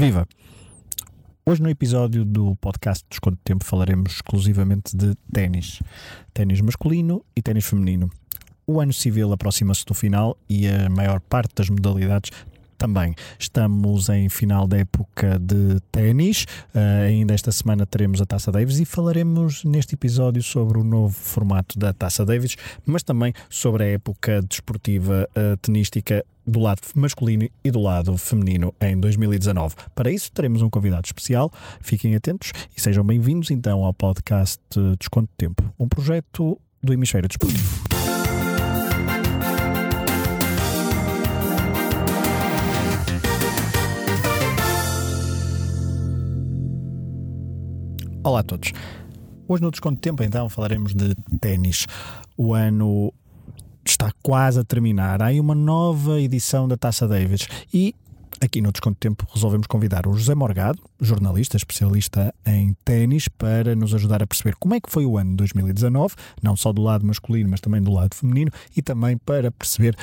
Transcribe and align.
Viva! 0.00 0.26
Hoje, 1.44 1.60
no 1.60 1.68
episódio 1.68 2.24
do 2.24 2.56
podcast 2.56 3.04
Desconto 3.10 3.36
de 3.36 3.42
Tempo, 3.44 3.66
falaremos 3.66 4.14
exclusivamente 4.14 4.96
de 4.96 5.14
ténis. 5.30 5.82
Ténis 6.32 6.62
masculino 6.62 7.22
e 7.36 7.42
ténis 7.42 7.66
feminino. 7.66 8.08
O 8.66 8.80
ano 8.80 8.94
civil 8.94 9.30
aproxima-se 9.30 9.84
do 9.84 9.92
final 9.92 10.38
e 10.48 10.66
a 10.66 10.88
maior 10.88 11.20
parte 11.20 11.54
das 11.54 11.68
modalidades 11.68 12.30
também. 12.80 13.14
Estamos 13.38 14.08
em 14.08 14.30
final 14.30 14.66
da 14.66 14.78
época 14.78 15.38
de 15.38 15.78
ténis, 15.92 16.46
uh, 16.74 17.04
ainda 17.06 17.34
esta 17.34 17.52
semana 17.52 17.84
teremos 17.84 18.22
a 18.22 18.26
Taça 18.26 18.50
Davis 18.50 18.80
e 18.80 18.86
falaremos 18.86 19.62
neste 19.64 19.94
episódio 19.94 20.42
sobre 20.42 20.78
o 20.78 20.84
novo 20.84 21.14
formato 21.14 21.78
da 21.78 21.92
Taça 21.92 22.24
Davis, 22.24 22.56
mas 22.86 23.02
também 23.02 23.34
sobre 23.50 23.84
a 23.84 23.86
época 23.88 24.40
desportiva 24.40 25.28
uh, 25.36 25.58
tenística 25.58 26.24
do 26.46 26.58
lado 26.58 26.80
masculino 26.94 27.46
e 27.62 27.70
do 27.70 27.80
lado 27.80 28.16
feminino 28.16 28.74
em 28.80 28.98
2019. 28.98 29.74
Para 29.94 30.10
isso 30.10 30.32
teremos 30.32 30.62
um 30.62 30.70
convidado 30.70 31.04
especial, 31.04 31.52
fiquem 31.82 32.16
atentos 32.16 32.50
e 32.74 32.80
sejam 32.80 33.04
bem-vindos 33.04 33.50
então 33.50 33.84
ao 33.84 33.92
podcast 33.92 34.62
Desconto 34.98 35.28
de 35.32 35.46
Tempo, 35.46 35.70
um 35.78 35.86
projeto 35.86 36.58
do 36.82 36.94
Hemisfério 36.94 37.28
Desportivo. 37.28 38.09
Olá 48.22 48.40
a 48.40 48.42
todos. 48.42 48.72
Hoje 49.48 49.62
no 49.62 49.70
Desconto 49.70 49.94
de 49.94 50.02
Tempo 50.02 50.22
então 50.22 50.46
falaremos 50.50 50.94
de 50.94 51.14
ténis. 51.40 51.86
O 52.36 52.52
ano 52.52 53.14
está 53.82 54.12
quase 54.22 54.60
a 54.60 54.64
terminar. 54.64 55.22
Há 55.22 55.26
aí 55.26 55.40
uma 55.40 55.54
nova 55.54 56.20
edição 56.20 56.68
da 56.68 56.76
Taça 56.76 57.08
Davis 57.08 57.48
e 57.72 57.94
aqui 58.40 58.62
no 58.62 58.72
Desconto 58.72 58.94
de 58.94 59.00
Tempo 59.00 59.26
resolvemos 59.32 59.66
convidar 59.66 60.06
o 60.06 60.14
José 60.14 60.34
Morgado, 60.34 60.80
jornalista 61.00 61.56
especialista 61.56 62.34
em 62.46 62.74
ténis, 62.84 63.28
para 63.28 63.76
nos 63.76 63.94
ajudar 63.94 64.22
a 64.22 64.26
perceber 64.26 64.56
como 64.56 64.74
é 64.74 64.80
que 64.80 64.90
foi 64.90 65.04
o 65.04 65.18
ano 65.18 65.30
de 65.30 65.36
2019, 65.36 66.14
não 66.42 66.56
só 66.56 66.72
do 66.72 66.82
lado 66.82 67.06
masculino, 67.06 67.50
mas 67.50 67.60
também 67.60 67.82
do 67.82 67.92
lado 67.92 68.14
feminino, 68.14 68.50
e 68.74 68.80
também 68.80 69.18
para 69.18 69.50
perceber 69.50 69.94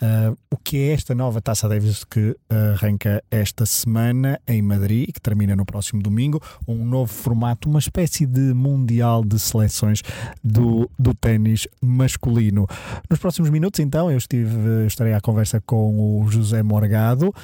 uh, 0.00 0.36
o 0.50 0.56
que 0.56 0.76
é 0.78 0.92
esta 0.92 1.14
nova 1.14 1.40
Taça 1.40 1.68
Davis 1.68 2.04
que 2.04 2.36
arranca 2.48 3.22
esta 3.30 3.66
semana 3.66 4.40
em 4.46 4.62
Madrid 4.62 5.08
e 5.08 5.12
que 5.12 5.20
termina 5.20 5.56
no 5.56 5.64
próximo 5.64 6.00
domingo, 6.00 6.40
um 6.66 6.84
novo 6.84 7.12
formato, 7.12 7.68
uma 7.68 7.80
espécie 7.80 8.24
de 8.24 8.54
mundial 8.54 9.24
de 9.24 9.38
seleções 9.38 10.02
do, 10.44 10.88
do 10.98 11.12
ténis 11.12 11.66
masculino. 11.80 12.66
Nos 13.08 13.18
próximos 13.18 13.50
minutos, 13.50 13.80
então, 13.80 14.10
eu 14.10 14.18
estive, 14.18 14.86
estarei 14.86 15.12
à 15.12 15.20
conversa 15.20 15.60
com 15.60 16.20
o 16.22 16.30
José 16.30 16.62
Morgado 16.62 17.34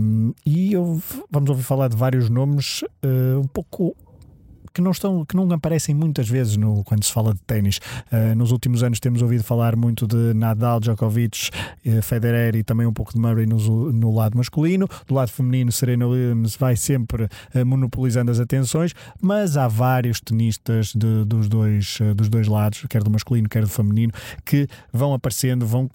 um, 0.00 0.32
e 0.44 0.72
eu, 0.72 1.00
vamos 1.30 1.50
ouvir 1.50 1.62
falar 1.62 1.88
de 1.88 1.96
vários 1.96 2.28
nomes 2.28 2.82
uh, 2.82 3.38
um 3.38 3.46
pouco 3.46 3.96
que 4.72 4.80
não 4.80 4.90
estão, 4.90 5.24
que 5.24 5.36
não 5.36 5.50
aparecem 5.52 5.94
muitas 5.94 6.28
vezes 6.28 6.56
no, 6.56 6.82
quando 6.84 7.04
se 7.04 7.12
fala 7.12 7.34
de 7.34 7.40
ténis. 7.40 7.78
Uh, 8.10 8.34
nos 8.34 8.50
últimos 8.50 8.82
anos 8.82 8.98
temos 9.00 9.22
ouvido 9.22 9.44
falar 9.44 9.76
muito 9.76 10.06
de 10.06 10.34
Nadal, 10.34 10.80
Djokovic, 10.80 11.50
uh, 11.86 12.02
Federer 12.02 12.56
e 12.56 12.62
também 12.62 12.86
um 12.86 12.92
pouco 12.92 13.12
de 13.12 13.18
Murray 13.18 13.46
no, 13.46 13.92
no 13.92 14.14
lado 14.14 14.36
masculino. 14.36 14.88
Do 15.06 15.14
lado 15.14 15.30
feminino, 15.30 15.70
Serena 15.70 16.06
Williams 16.06 16.56
vai 16.56 16.76
sempre 16.76 17.24
uh, 17.24 17.66
monopolizando 17.66 18.30
as 18.30 18.40
atenções, 18.40 18.92
mas 19.20 19.56
há 19.56 19.68
vários 19.68 20.20
tenistas 20.20 20.92
de, 20.94 21.24
dos, 21.24 21.48
dois, 21.48 21.98
dos 22.16 22.28
dois 22.28 22.48
lados, 22.48 22.84
quer 22.88 23.02
do 23.02 23.10
masculino, 23.10 23.48
quer 23.48 23.62
do 23.62 23.68
feminino, 23.68 24.12
que 24.44 24.66
vão 24.92 25.12
aparecendo, 25.12 25.66
vão 25.66 25.86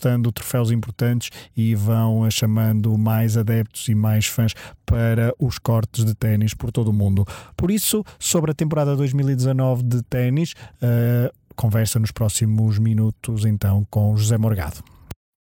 conquistando 0.00 0.32
troféus 0.32 0.70
importantes 0.70 1.30
e 1.54 1.74
vão 1.74 2.28
chamando 2.30 2.96
mais 2.96 3.36
adeptos 3.36 3.86
e 3.88 3.94
mais 3.94 4.26
fãs 4.26 4.54
para 4.86 5.34
os 5.38 5.58
cortes 5.58 6.04
de 6.04 6.14
ténis 6.14 6.54
por 6.54 6.72
todo 6.72 6.88
o 6.88 6.92
mundo. 6.92 7.24
Por 7.56 7.70
isso, 7.70 8.02
sobre 8.18 8.50
a 8.50 8.54
temporada 8.54 8.96
2019 8.96 9.82
de 9.82 10.02
ténis, 10.02 10.54
uh, 10.82 11.30
conversa 11.54 11.98
nos 11.98 12.10
próximos 12.10 12.78
minutos 12.78 13.44
então 13.44 13.86
com 13.90 14.16
José 14.16 14.38
Morgado. 14.38 14.82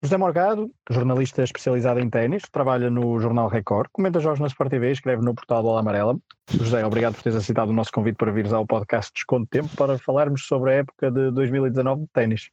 José 0.02 0.16
Morgado, 0.16 0.70
jornalista 0.88 1.42
especializado 1.42 1.98
em 1.98 2.08
ténis, 2.08 2.42
trabalha 2.52 2.88
no 2.88 3.18
Jornal 3.18 3.48
Record, 3.48 3.88
comenta 3.92 4.20
jogos 4.20 4.38
na 4.38 4.46
Sport 4.46 4.70
TV, 4.70 4.92
escreve 4.92 5.24
no 5.24 5.34
portal 5.34 5.62
Bola 5.62 5.80
Amarela. 5.80 6.16
José, 6.50 6.84
obrigado 6.84 7.14
por 7.14 7.22
teres 7.22 7.36
aceitado 7.36 7.70
o 7.70 7.72
nosso 7.72 7.90
convite 7.90 8.16
para 8.16 8.30
vires 8.30 8.52
ao 8.52 8.64
podcast 8.64 9.12
Desconto 9.12 9.48
Tempo 9.50 9.68
para 9.76 9.98
falarmos 9.98 10.46
sobre 10.46 10.70
a 10.70 10.74
época 10.74 11.10
de 11.10 11.32
2019 11.32 12.02
de 12.02 12.08
ténis. 12.12 12.50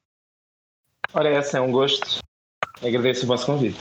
Ora, 1.13 1.29
essa 1.29 1.57
é 1.57 1.61
um 1.61 1.71
gosto. 1.71 2.19
Agradeço 2.83 3.23
o 3.23 3.27
vosso 3.27 3.45
convite. 3.45 3.79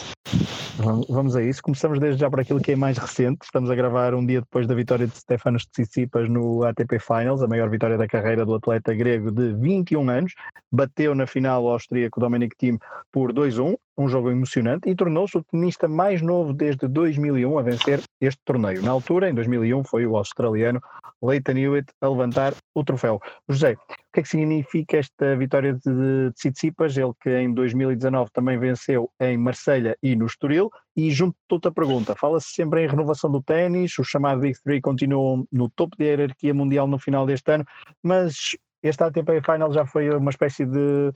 Vamos 1.08 1.36
a 1.36 1.42
isso. 1.42 1.62
Começamos 1.62 2.00
desde 2.00 2.20
já 2.20 2.28
por 2.28 2.40
aquilo 2.40 2.60
que 2.60 2.72
é 2.72 2.76
mais 2.76 2.98
recente. 2.98 3.44
Estamos 3.44 3.70
a 3.70 3.74
gravar 3.74 4.14
um 4.14 4.24
dia 4.24 4.40
depois 4.40 4.66
da 4.66 4.74
vitória 4.74 5.06
de 5.06 5.16
Stefanos 5.16 5.66
Tsitsipas 5.66 6.28
no 6.28 6.64
ATP 6.64 6.98
Finals, 6.98 7.42
a 7.42 7.46
maior 7.46 7.70
vitória 7.70 7.96
da 7.96 8.06
carreira 8.06 8.44
do 8.44 8.54
atleta 8.54 8.92
grego 8.92 9.30
de 9.30 9.52
21 9.54 10.10
anos. 10.10 10.34
Bateu 10.70 11.14
na 11.14 11.26
final 11.26 11.64
o 11.64 11.70
austríaco 11.70 12.20
Dominic 12.20 12.56
Thiem 12.56 12.78
por 13.12 13.32
2-1 13.32 13.76
um 13.96 14.08
jogo 14.08 14.30
emocionante 14.30 14.88
e 14.88 14.94
tornou-se 14.94 15.36
o 15.38 15.44
tenista 15.44 15.86
mais 15.86 16.20
novo 16.20 16.52
desde 16.52 16.88
2001 16.88 17.58
a 17.58 17.62
vencer 17.62 18.00
este 18.20 18.40
torneio. 18.44 18.82
Na 18.82 18.90
altura, 18.90 19.30
em 19.30 19.34
2001, 19.34 19.84
foi 19.84 20.06
o 20.06 20.16
australiano 20.16 20.80
Leighton 21.22 21.52
Hewitt 21.52 21.92
a 22.00 22.08
levantar 22.08 22.54
o 22.74 22.84
troféu. 22.84 23.20
José, 23.48 23.72
o 23.72 24.12
que 24.12 24.20
é 24.20 24.22
que 24.22 24.28
significa 24.28 24.98
esta 24.98 25.36
vitória 25.36 25.74
de 25.74 26.32
Tsitsipas? 26.34 26.96
Ele 26.96 27.12
que 27.20 27.30
em 27.30 27.52
2019 27.52 28.30
também 28.32 28.58
venceu 28.58 29.10
em 29.20 29.36
Marselha 29.38 29.96
e 30.02 30.16
no 30.16 30.26
Estoril. 30.26 30.70
E 30.96 31.10
junto 31.10 31.36
de 31.48 31.54
outra 31.54 31.72
pergunta, 31.72 32.14
fala-se 32.14 32.48
sempre 32.48 32.84
em 32.84 32.88
renovação 32.88 33.30
do 33.30 33.42
ténis, 33.42 33.98
o 33.98 34.04
chamado 34.04 34.40
Big 34.40 34.58
Three 34.62 34.80
continuam 34.80 35.46
no 35.50 35.68
topo 35.68 35.96
da 35.96 36.04
hierarquia 36.04 36.54
mundial 36.54 36.86
no 36.86 36.98
final 36.98 37.26
deste 37.26 37.50
ano, 37.50 37.64
mas 38.02 38.56
este 38.82 39.02
ATP 39.02 39.40
Final 39.40 39.72
já 39.72 39.86
foi 39.86 40.10
uma 40.10 40.30
espécie 40.30 40.66
de 40.66 41.10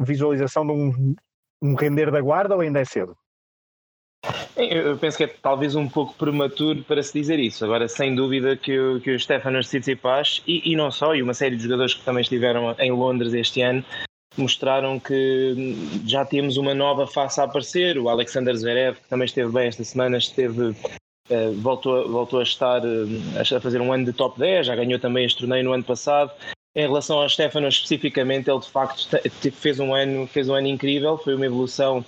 visualização 0.00 0.66
de 0.66 0.72
um 0.72 1.14
um 1.62 1.74
render 1.74 2.10
da 2.10 2.20
guarda 2.20 2.54
ou 2.54 2.60
ainda 2.60 2.80
é 2.80 2.84
cedo? 2.84 3.16
Eu 4.56 4.96
penso 4.96 5.18
que 5.18 5.24
é 5.24 5.26
talvez 5.26 5.74
um 5.74 5.88
pouco 5.88 6.14
prematuro 6.14 6.82
para 6.84 7.02
se 7.02 7.12
dizer 7.12 7.38
isso. 7.38 7.64
Agora, 7.64 7.88
sem 7.88 8.14
dúvida 8.14 8.56
que 8.56 8.78
o, 8.78 9.00
que 9.00 9.10
o 9.10 9.20
Stefanos 9.20 9.68
Tsitsipas 9.68 10.42
e, 10.46 10.72
e 10.72 10.76
não 10.76 10.90
só, 10.90 11.14
e 11.14 11.22
uma 11.22 11.34
série 11.34 11.56
de 11.56 11.64
jogadores 11.64 11.94
que 11.94 12.04
também 12.04 12.22
estiveram 12.22 12.74
em 12.78 12.90
Londres 12.90 13.34
este 13.34 13.60
ano, 13.60 13.84
mostraram 14.36 14.98
que 14.98 15.76
já 16.06 16.24
temos 16.24 16.56
uma 16.56 16.74
nova 16.74 17.06
face 17.06 17.40
a 17.40 17.44
aparecer. 17.44 17.98
O 17.98 18.08
Alexander 18.08 18.54
Zverev, 18.54 18.96
que 18.96 19.08
também 19.08 19.26
esteve 19.26 19.52
bem 19.52 19.66
esta 19.66 19.84
semana, 19.84 20.18
esteve, 20.18 20.74
eh, 21.28 21.50
voltou, 21.56 22.08
voltou 22.08 22.40
a 22.40 22.44
estar 22.44 22.82
eh, 22.84 23.56
a 23.56 23.60
fazer 23.60 23.80
um 23.80 23.92
ano 23.92 24.04
de 24.06 24.12
top 24.12 24.38
10, 24.38 24.66
já 24.66 24.76
ganhou 24.76 24.98
também 24.98 25.24
este 25.24 25.40
torneio 25.40 25.64
no 25.64 25.72
ano 25.72 25.84
passado. 25.84 26.30
Em 26.76 26.82
relação 26.82 27.20
ao 27.20 27.28
Stefano 27.28 27.68
especificamente, 27.68 28.50
ele 28.50 28.58
de 28.58 28.68
facto 28.68 29.08
fez 29.52 29.78
um 29.78 29.94
ano, 29.94 30.26
fez 30.26 30.48
um 30.48 30.54
ano 30.54 30.66
incrível, 30.66 31.16
foi 31.16 31.36
uma 31.36 31.46
evolução 31.46 32.04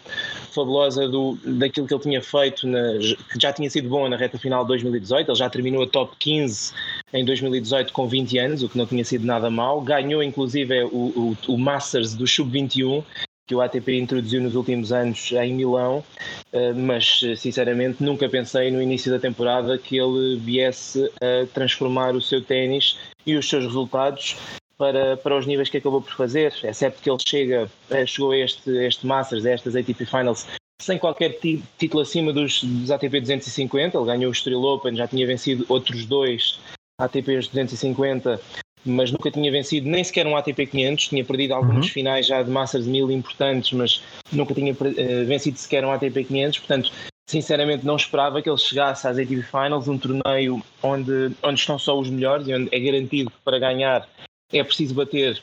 fabulosa 0.52 1.06
do, 1.06 1.38
daquilo 1.44 1.86
que 1.86 1.94
ele 1.94 2.02
tinha 2.02 2.20
feito, 2.20 2.66
na, 2.66 2.98
que 2.98 3.40
já 3.40 3.52
tinha 3.52 3.70
sido 3.70 3.88
bom 3.88 4.08
na 4.08 4.16
reta 4.16 4.36
final 4.38 4.64
de 4.64 4.68
2018, 4.68 5.30
ele 5.30 5.38
já 5.38 5.48
terminou 5.48 5.84
a 5.84 5.86
top 5.86 6.16
15 6.18 6.72
em 7.12 7.24
2018 7.24 7.92
com 7.92 8.08
20 8.08 8.38
anos, 8.38 8.62
o 8.64 8.68
que 8.68 8.76
não 8.76 8.86
tinha 8.86 9.04
sido 9.04 9.24
nada 9.24 9.48
mal, 9.48 9.80
ganhou 9.80 10.20
inclusive 10.20 10.82
o, 10.82 10.88
o, 10.88 11.36
o 11.46 11.56
Masters 11.56 12.14
do 12.14 12.26
Sub-21, 12.26 13.04
que 13.46 13.54
o 13.54 13.60
ATP 13.60 13.98
introduziu 13.98 14.42
nos 14.42 14.54
últimos 14.54 14.92
anos 14.92 15.30
em 15.32 15.54
Milão, 15.54 16.04
eh, 16.52 16.72
mas 16.72 17.20
sinceramente 17.36 18.02
nunca 18.02 18.28
pensei 18.28 18.70
no 18.70 18.82
início 18.82 19.10
da 19.12 19.18
temporada 19.18 19.78
que 19.78 19.96
ele 19.96 20.36
viesse 20.38 21.10
a 21.20 21.46
transformar 21.54 22.14
o 22.14 22.20
seu 22.20 22.42
ténis 22.42 22.98
e 23.24 23.36
os 23.36 23.48
seus 23.48 23.64
resultados 23.64 24.36
para, 24.76 25.16
para 25.16 25.36
os 25.36 25.46
níveis 25.46 25.68
que 25.68 25.78
acabou 25.78 26.02
por 26.02 26.12
fazer. 26.14 26.52
Certo 26.74 27.00
que 27.00 27.08
ele 27.08 27.18
chega, 27.26 27.70
eh, 27.90 28.06
chegou 28.06 28.32
a 28.32 28.36
este, 28.36 28.70
este 28.84 29.06
Masters, 29.06 29.46
a 29.46 29.50
estas 29.50 29.76
ATP 29.76 30.04
Finals, 30.04 30.46
sem 30.80 30.98
qualquer 30.98 31.38
título 31.78 32.02
acima 32.02 32.32
dos, 32.32 32.62
dos 32.62 32.90
ATP 32.90 33.20
250. 33.20 33.96
Ele 33.96 34.06
ganhou 34.06 34.28
o 34.28 34.32
Estoril 34.32 34.62
Open, 34.62 34.96
já 34.96 35.06
tinha 35.06 35.26
vencido 35.26 35.64
outros 35.68 36.04
dois 36.04 36.58
ATPs 36.98 37.48
250, 37.48 38.40
mas 38.88 39.10
nunca 39.10 39.30
tinha 39.30 39.50
vencido 39.50 39.88
nem 39.88 40.02
sequer 40.02 40.26
um 40.26 40.36
ATP 40.36 40.66
500. 40.66 41.08
Tinha 41.08 41.24
perdido 41.24 41.54
alguns 41.54 41.86
uhum. 41.86 41.92
finais 41.92 42.26
já 42.26 42.42
de 42.42 42.50
Masters 42.50 42.86
1000 42.86 43.10
importantes, 43.10 43.72
mas 43.72 44.02
nunca 44.32 44.54
tinha 44.54 44.72
uh, 44.72 45.26
vencido 45.26 45.58
sequer 45.58 45.84
um 45.84 45.90
ATP 45.90 46.24
500. 46.24 46.58
Portanto, 46.58 46.92
sinceramente 47.28 47.84
não 47.84 47.96
esperava 47.96 48.40
que 48.40 48.48
ele 48.48 48.58
chegasse 48.58 49.06
às 49.06 49.18
ATP 49.18 49.42
Finals, 49.42 49.88
um 49.88 49.98
torneio 49.98 50.62
onde, 50.82 51.32
onde 51.42 51.60
estão 51.60 51.78
só 51.78 51.98
os 51.98 52.08
melhores 52.08 52.46
e 52.46 52.54
onde 52.54 52.68
é 52.72 52.78
garantido 52.78 53.30
que 53.30 53.36
para 53.44 53.58
ganhar 53.58 54.08
é 54.52 54.62
preciso 54.62 54.94
bater 54.94 55.42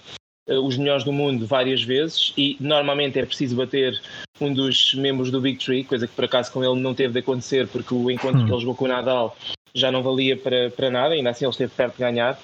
uh, 0.50 0.60
os 0.60 0.78
melhores 0.78 1.04
do 1.04 1.12
mundo 1.12 1.46
várias 1.46 1.84
vezes 1.84 2.34
e 2.38 2.56
normalmente 2.60 3.20
é 3.20 3.26
preciso 3.26 3.56
bater 3.56 4.02
um 4.40 4.54
dos 4.54 4.94
membros 4.94 5.30
do 5.30 5.42
Big 5.42 5.64
Three, 5.64 5.84
coisa 5.84 6.08
que 6.08 6.14
por 6.14 6.26
acaso 6.26 6.52
com 6.52 6.64
ele 6.64 6.80
não 6.80 6.94
teve 6.94 7.14
de 7.14 7.20
acontecer 7.20 7.68
porque 7.68 7.94
o 7.94 8.10
encontro 8.10 8.42
hum. 8.42 8.46
que 8.46 8.52
ele 8.52 8.62
jogou 8.62 8.76
com 8.76 8.86
o 8.86 8.88
Nadal 8.88 9.36
já 9.76 9.92
não 9.92 10.04
valia 10.04 10.38
para, 10.38 10.70
para 10.70 10.90
nada, 10.90 11.14
ainda 11.16 11.32
assim 11.32 11.46
ele 11.46 11.52
esteve 11.52 11.74
perto 11.76 11.96
de 11.96 12.00
ganhar. 12.00 12.40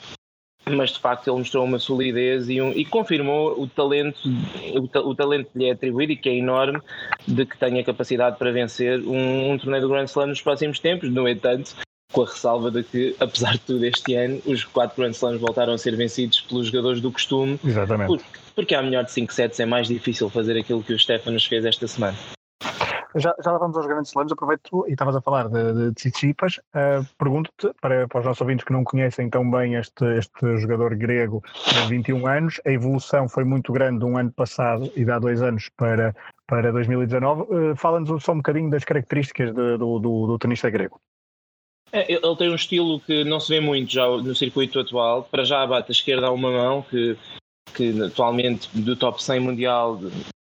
Mas 0.76 0.92
de 0.92 1.00
facto 1.00 1.28
ele 1.30 1.38
mostrou 1.38 1.66
uma 1.66 1.80
solidez 1.80 2.50
e, 2.50 2.62
um, 2.62 2.72
e 2.72 2.86
confirmou 2.86 3.60
o 3.62 3.68
talento, 3.68 4.20
o, 4.26 5.10
o, 5.10 5.16
talento 5.16 5.50
que 5.52 5.60
lhe 5.60 5.70
é 5.70 5.72
atribuído 5.72 6.14
e 6.14 6.16
que 6.16 6.30
é 6.30 6.36
enorme, 6.36 6.80
de 7.28 7.46
que 7.46 7.58
tem 7.58 7.80
a 7.80 7.84
capacidade 7.84 8.38
para 8.38 8.52
vencer 8.52 9.00
um, 9.02 9.52
um 9.52 9.58
torneio 9.58 9.84
do 9.84 9.90
Grand 9.90 10.06
Slam 10.06 10.28
nos 10.28 10.42
próximos 10.42 10.80
tempos. 10.80 11.10
No 11.10 11.28
entanto, 11.28 11.76
com 12.12 12.24
a 12.24 12.26
ressalva 12.26 12.72
de 12.72 12.84
que, 12.84 13.16
apesar 13.20 13.54
de 13.54 13.60
tudo, 13.60 13.86
este 13.86 14.16
ano 14.16 14.42
os 14.46 14.64
quatro 14.66 14.98
Grand 14.98 15.12
Slams 15.12 15.40
voltaram 15.40 15.74
a 15.74 15.78
ser 15.78 15.96
vencidos 15.96 16.42
pelos 16.42 16.68
jogadores 16.68 17.02
do 17.02 17.12
costume. 17.12 17.60
Exatamente. 17.64 18.08
Porque, 18.08 18.26
porque 18.56 18.76
há 18.76 18.82
melhor 18.82 19.04
de 19.04 19.12
5 19.12 19.34
sets 19.34 19.60
é 19.60 19.66
mais 19.66 19.88
difícil 19.88 20.30
fazer 20.30 20.58
aquilo 20.58 20.84
que 20.84 20.94
o 20.94 21.00
Stefanos 21.00 21.46
fez 21.46 21.66
esta 21.66 21.88
semana. 21.88 22.18
Já, 23.16 23.34
já 23.44 23.58
vamos 23.58 23.76
aos 23.76 23.88
grandes 23.88 24.10
slams, 24.10 24.32
aproveito 24.32 24.86
e 24.88 24.92
estavas 24.92 25.16
a 25.16 25.22
falar 25.22 25.50
de, 25.50 25.74
de 25.74 25.94
Tsitsipas, 25.96 26.58
uh, 26.58 27.04
pergunto-te, 27.18 27.74
para, 27.82 28.08
para 28.08 28.20
os 28.20 28.26
nossos 28.26 28.42
ouvintes 28.42 28.64
que 28.64 28.72
não 28.72 28.84
conhecem 28.84 29.30
tão 29.30 29.50
bem 29.50 29.74
este, 29.76 30.06
este 30.18 30.58
jogador 30.58 30.96
grego 30.96 31.44
de 31.68 31.90
21 31.90 32.28
anos, 32.28 32.62
a 32.66 32.72
evolução 32.72 33.28
foi 33.28 33.44
muito 33.44 33.74
grande 33.74 34.00
de 34.00 34.06
um 34.06 34.16
ano 34.16 34.32
passado 34.32 34.92
e 34.96 35.04
de 35.04 35.12
há 35.12 35.18
dois 35.18 35.42
anos 35.42 35.70
para, 35.76 36.16
para 36.46 36.72
2019, 36.72 37.42
uh, 37.42 37.76
fala-nos 37.76 38.24
só 38.24 38.34
um 38.34 38.38
bocadinho 38.38 38.70
das 38.70 38.84
características 38.84 39.56
de, 39.56 39.78
do, 39.78 39.98
do, 39.98 40.28
do 40.28 40.38
tenista 40.38 40.70
grego. 40.70 41.02
É, 41.92 42.12
ele 42.12 42.36
tem 42.36 42.52
um 42.52 42.56
estilo 42.56 43.00
que 43.00 43.24
não 43.24 43.40
se 43.40 43.50
vê 43.50 43.60
muito 43.60 43.92
já 43.92 44.08
no 44.08 44.36
circuito 44.36 44.80
atual. 44.80 45.24
Para 45.24 45.44
já 45.44 45.66
bate 45.66 45.90
a 45.90 45.92
esquerda 45.92 46.28
a 46.28 46.32
uma 46.32 46.52
mão, 46.52 46.84
que, 46.84 47.18
que 47.74 48.04
atualmente 48.04 48.70
do 48.80 48.96
top 48.96 49.22
100 49.24 49.40
mundial 49.40 50.00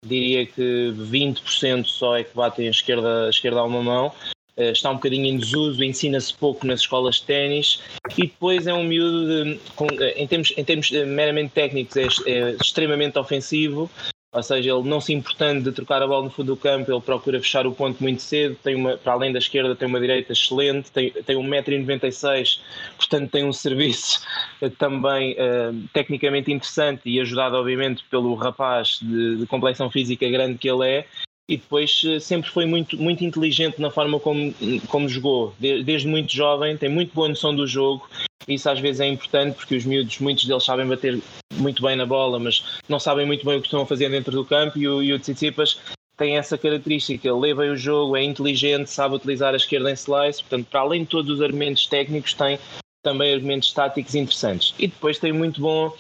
diria 0.07 0.45
que 0.45 0.93
20% 0.97 1.85
só 1.85 2.17
é 2.17 2.23
que 2.23 2.35
batem 2.35 2.67
a 2.67 2.71
esquerda, 2.71 3.27
a 3.27 3.29
esquerda 3.29 3.59
a 3.59 3.63
uma 3.63 3.81
mão. 3.81 4.11
Uh, 4.55 4.71
está 4.71 4.91
um 4.91 4.95
bocadinho 4.95 5.25
em 5.25 5.37
desuso, 5.37 5.83
ensina-se 5.83 6.31
pouco 6.31 6.67
nas 6.67 6.81
escolas 6.81 7.15
de 7.15 7.23
ténis 7.23 7.81
e 8.15 8.27
depois 8.27 8.67
é 8.67 8.73
um 8.73 8.83
miúdo, 8.83 9.25
de, 9.25 9.59
com, 9.75 9.87
eh, 9.99 10.13
em 10.15 10.27
termos, 10.27 10.53
em 10.55 10.63
termos 10.63 10.91
eh, 10.93 11.05
meramente 11.05 11.53
técnicos, 11.53 11.97
é, 11.97 12.31
é 12.31 12.55
extremamente 12.61 13.17
ofensivo, 13.17 13.89
ou 14.33 14.41
seja, 14.41 14.71
ele 14.71 14.89
não 14.89 14.99
se 14.99 15.13
importando 15.13 15.69
de 15.69 15.71
trocar 15.71 16.01
a 16.01 16.07
bola 16.07 16.23
no 16.23 16.29
fundo 16.31 16.47
do 16.47 16.57
campo, 16.57 16.91
ele 16.91 17.01
procura 17.01 17.39
fechar 17.39 17.67
o 17.67 17.71
ponto 17.71 18.01
muito 18.01 18.21
cedo, 18.21 18.57
tem 18.63 18.75
uma, 18.75 18.97
para 18.97 19.13
além 19.13 19.31
da 19.31 19.37
esquerda 19.37 19.75
tem 19.75 19.87
uma 19.87 19.99
direita 19.99 20.33
excelente, 20.33 20.91
tem, 20.91 21.11
tem 21.11 21.37
1,96m, 21.37 22.59
portanto 22.97 23.29
tem 23.29 23.45
um 23.45 23.53
serviço 23.53 24.21
eh, 24.59 24.69
também 24.69 25.33
uh, 25.33 25.87
tecnicamente 25.93 26.51
interessante 26.51 27.01
e 27.05 27.19
ajudado 27.19 27.55
obviamente 27.55 28.03
pelo 28.09 28.33
rapaz 28.33 28.99
de, 29.01 29.37
de 29.37 29.45
complexão 29.45 29.89
física 29.91 30.27
grande 30.27 30.57
que 30.57 30.67
ele 30.67 30.89
é, 30.89 31.05
e 31.47 31.57
depois 31.57 32.01
uh, 32.03 32.19
sempre 32.19 32.49
foi 32.49 32.65
muito, 32.65 32.97
muito 32.97 33.23
inteligente 33.23 33.79
na 33.79 33.91
forma 33.91 34.19
como, 34.19 34.51
como 34.87 35.07
jogou, 35.07 35.53
de, 35.59 35.83
desde 35.83 36.07
muito 36.07 36.33
jovem, 36.33 36.75
tem 36.75 36.89
muito 36.89 37.13
boa 37.13 37.29
noção 37.29 37.55
do 37.55 37.67
jogo, 37.67 38.09
isso 38.47 38.69
às 38.69 38.79
vezes 38.79 39.01
é 39.01 39.07
importante 39.07 39.55
porque 39.55 39.75
os 39.75 39.85
miúdos, 39.85 40.19
muitos 40.19 40.45
deles 40.45 40.63
sabem 40.63 40.87
bater 40.87 41.21
muito 41.53 41.81
bem 41.81 41.95
na 41.95 42.05
bola, 42.05 42.39
mas 42.39 42.63
não 42.89 42.99
sabem 42.99 43.25
muito 43.25 43.45
bem 43.45 43.57
o 43.57 43.61
que 43.61 43.67
estão 43.67 43.81
a 43.81 43.85
fazer 43.85 44.09
dentro 44.09 44.31
do 44.31 44.45
campo 44.45 44.77
e 44.77 44.87
o, 44.87 45.01
e 45.01 45.13
o 45.13 45.19
Tsitsipas 45.19 45.79
tem 46.17 46.37
essa 46.37 46.57
característica, 46.57 47.33
bem 47.55 47.71
o 47.71 47.75
jogo, 47.75 48.15
é 48.15 48.23
inteligente, 48.23 48.89
sabe 48.89 49.15
utilizar 49.15 49.53
a 49.53 49.57
esquerda 49.57 49.89
em 49.89 49.93
slice, 49.93 50.41
portanto, 50.41 50.67
para 50.69 50.81
além 50.81 51.03
de 51.03 51.09
todos 51.09 51.31
os 51.31 51.41
argumentos 51.41 51.87
técnicos, 51.87 52.33
tem 52.33 52.59
também 53.01 53.33
argumentos 53.33 53.71
táticos 53.73 54.15
interessantes. 54.15 54.73
E 54.77 54.87
depois 54.87 55.17
tem 55.17 55.33
muito 55.33 55.59
bom, 55.59 55.91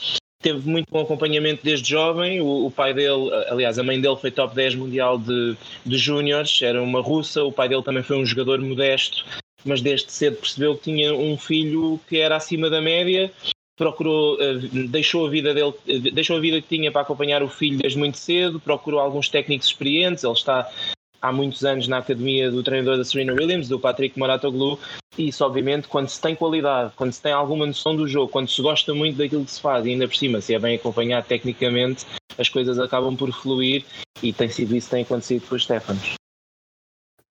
teve 0.41 0.67
muito 0.69 0.87
bom 0.91 1.01
acompanhamento 1.01 1.63
desde 1.63 1.89
jovem, 1.89 2.41
o, 2.41 2.67
o 2.67 2.71
pai 2.71 2.93
dele, 2.93 3.31
aliás, 3.47 3.79
a 3.79 3.83
mãe 3.83 3.99
dele 3.99 4.15
foi 4.15 4.29
top 4.29 4.53
10 4.53 4.75
mundial 4.75 5.17
de, 5.17 5.57
de 5.85 5.97
júniores, 5.97 6.61
era 6.61 6.81
uma 6.81 7.01
russa, 7.01 7.43
o 7.43 7.51
pai 7.51 7.67
dele 7.67 7.83
também 7.83 8.03
foi 8.03 8.17
um 8.17 8.25
jogador 8.25 8.61
modesto, 8.61 9.25
mas 9.65 9.81
desde 9.81 10.11
cedo 10.11 10.37
percebeu 10.37 10.75
que 10.75 10.83
tinha 10.83 11.13
um 11.13 11.37
filho 11.37 11.99
que 12.07 12.17
era 12.17 12.35
acima 12.35 12.69
da 12.69 12.81
média 12.81 13.31
procurou, 13.75 14.37
eh, 14.41 14.55
deixou 14.87 15.25
a 15.25 15.29
vida 15.29 15.53
dele, 15.53 15.73
eh, 15.87 15.99
deixou 16.11 16.37
a 16.37 16.39
vida 16.39 16.61
que 16.61 16.67
tinha 16.67 16.91
para 16.91 17.01
acompanhar 17.01 17.41
o 17.41 17.49
filho 17.49 17.77
desde 17.77 17.97
muito 17.97 18.17
cedo, 18.17 18.59
procurou 18.59 18.99
alguns 18.99 19.29
técnicos 19.29 19.67
experientes, 19.67 20.23
ele 20.23 20.33
está 20.33 20.69
há 21.21 21.31
muitos 21.31 21.63
anos 21.63 21.87
na 21.87 21.99
academia 21.99 22.51
do 22.51 22.61
treinador 22.61 22.97
da 22.97 23.05
Serena 23.05 23.33
Williams, 23.33 23.69
do 23.69 23.79
Patrick 23.79 24.19
Moratoglu, 24.19 24.77
e 25.17 25.29
isso 25.29 25.43
obviamente 25.43 25.87
quando 25.87 26.09
se 26.09 26.21
tem 26.21 26.35
qualidade, 26.35 26.91
quando 26.95 27.13
se 27.13 27.21
tem 27.21 27.31
alguma 27.31 27.65
noção 27.65 27.95
do 27.95 28.07
jogo, 28.07 28.31
quando 28.31 28.49
se 28.49 28.61
gosta 28.61 28.93
muito 28.93 29.17
daquilo 29.17 29.45
que 29.45 29.51
se 29.51 29.61
faz, 29.61 29.85
e 29.85 29.91
ainda 29.91 30.07
por 30.07 30.15
cima 30.15 30.41
se 30.41 30.53
é 30.53 30.59
bem 30.59 30.75
acompanhado 30.75 31.25
tecnicamente, 31.27 32.05
as 32.37 32.49
coisas 32.49 32.77
acabam 32.77 33.15
por 33.15 33.31
fluir 33.31 33.85
e 34.21 34.31
tem 34.33 34.49
sido 34.49 34.75
isso 34.75 34.87
que 34.87 34.95
tem 34.95 35.03
acontecido 35.03 35.47
com 35.47 35.55
os 35.55 35.63
Stefanos. 35.63 36.22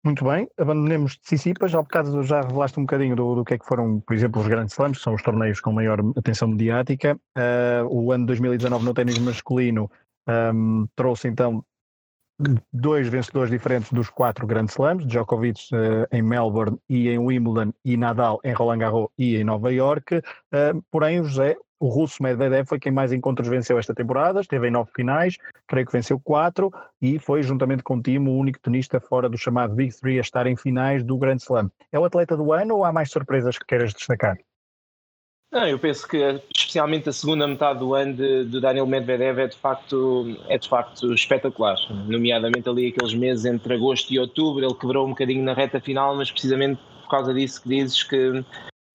Muito 0.04 0.26
bem, 0.26 0.50
abandonemos 0.58 1.16
Tsitsipas, 1.18 1.70
já 1.70 1.80
bocado 1.80 2.24
já 2.24 2.42
revelaste 2.42 2.80
um 2.80 2.84
bocadinho 2.84 3.16
do, 3.16 3.36
do 3.36 3.46
que 3.46 3.54
é 3.54 3.58
que 3.60 3.66
foram, 3.66 4.00
por 4.00 4.16
exemplo, 4.16 4.42
os 4.42 4.48
grandes 4.48 4.74
slams, 4.74 4.98
que 4.98 5.04
são 5.04 5.14
os 5.14 5.22
torneios 5.22 5.62
com 5.62 5.72
maior 5.72 6.00
atenção 6.18 6.48
mediática. 6.48 7.16
Uh, 7.38 7.86
o 7.88 8.12
ano 8.12 8.26
2019 8.26 8.84
no 8.84 8.96
ténis 8.96 9.20
masculino 9.20 9.92
um, 10.28 10.88
trouxe 10.96 11.28
então 11.28 11.64
dois 12.74 13.08
vencedores 13.08 13.52
diferentes 13.52 13.92
dos 13.92 14.10
quatro 14.10 14.48
grandes 14.48 14.74
slams, 14.74 15.06
Djokovic 15.06 15.70
uh, 15.72 16.08
em 16.12 16.24
Melbourne 16.24 16.80
e 16.90 17.08
em 17.08 17.20
Wimbledon 17.20 17.72
e 17.86 17.96
Nadal 17.96 18.40
em 18.44 18.54
Roland 18.54 18.80
Garros 18.80 19.10
e 19.20 19.36
em 19.36 19.44
Nova 19.44 19.72
York. 19.72 20.18
Uh, 20.18 20.82
porém, 20.90 21.24
José, 21.24 21.56
o 21.82 21.88
russo 21.88 22.22
Medvedev 22.22 22.68
foi 22.68 22.80
quem 22.80 22.92
mais 22.92 23.12
encontros 23.12 23.48
venceu 23.48 23.80
esta 23.80 23.94
temporada, 23.94 24.40
esteve 24.40 24.68
em 24.68 24.72
nove 24.72 24.92
finais, 24.96 25.38
creio 25.68 25.88
que 25.88 25.92
venceu 25.92 26.20
quatro 26.20 26.72
e 27.02 27.18
foi, 27.18 27.42
juntamente 27.42 27.82
com 27.82 27.96
o 27.96 28.02
time, 28.02 28.30
o 28.30 28.38
único 28.38 28.60
tenista 28.60 29.00
fora 29.00 29.28
do 29.28 29.36
chamado 29.36 29.74
Big 29.74 29.92
Three 30.00 30.20
a 30.20 30.22
estar 30.22 30.46
em 30.46 30.56
finais 30.56 31.04
do 31.04 31.18
Grand 31.18 31.38
Slam. 31.38 31.72
É 31.92 32.00
o 32.00 32.06
atleta 32.06 32.38
do 32.38 32.54
ano 32.54 32.76
ou 32.76 32.86
há 32.86 32.94
mais 32.94 33.10
surpresas 33.10 33.58
que 33.58 33.66
queiras 33.66 33.94
destacar? 33.94 34.38
Eu 35.52 35.80
penso 35.80 36.08
que 36.08 36.40
especialmente 36.56 37.10
a 37.10 37.12
segunda 37.12 37.48
metade 37.48 37.80
do 37.80 37.96
ano 37.96 38.14
de, 38.14 38.46
de, 38.46 38.62
Daniel 38.62 38.86
Medvedev 38.86 39.40
é 39.40 39.48
de 39.48 39.58
facto 39.58 40.38
é 40.48 40.58
de 40.58 40.70
facto 40.70 41.12
espetacular, 41.14 41.76
nomeadamente 42.08 42.70
ali 42.70 42.88
aqueles 42.90 43.14
meses 43.16 43.44
entre 43.44 43.74
agosto 43.74 44.14
e 44.14 44.20
outubro, 44.20 44.64
ele 44.64 44.76
quebrou 44.76 45.06
um 45.06 45.10
bocadinho 45.10 45.44
na 45.44 45.54
reta 45.54 45.82
final, 45.82 46.16
mas 46.16 46.32
precisamente 46.32 46.80
por 47.02 47.10
causa 47.10 47.34
disso 47.34 47.62
que 47.62 47.68
dizes 47.68 48.02
que 48.04 48.46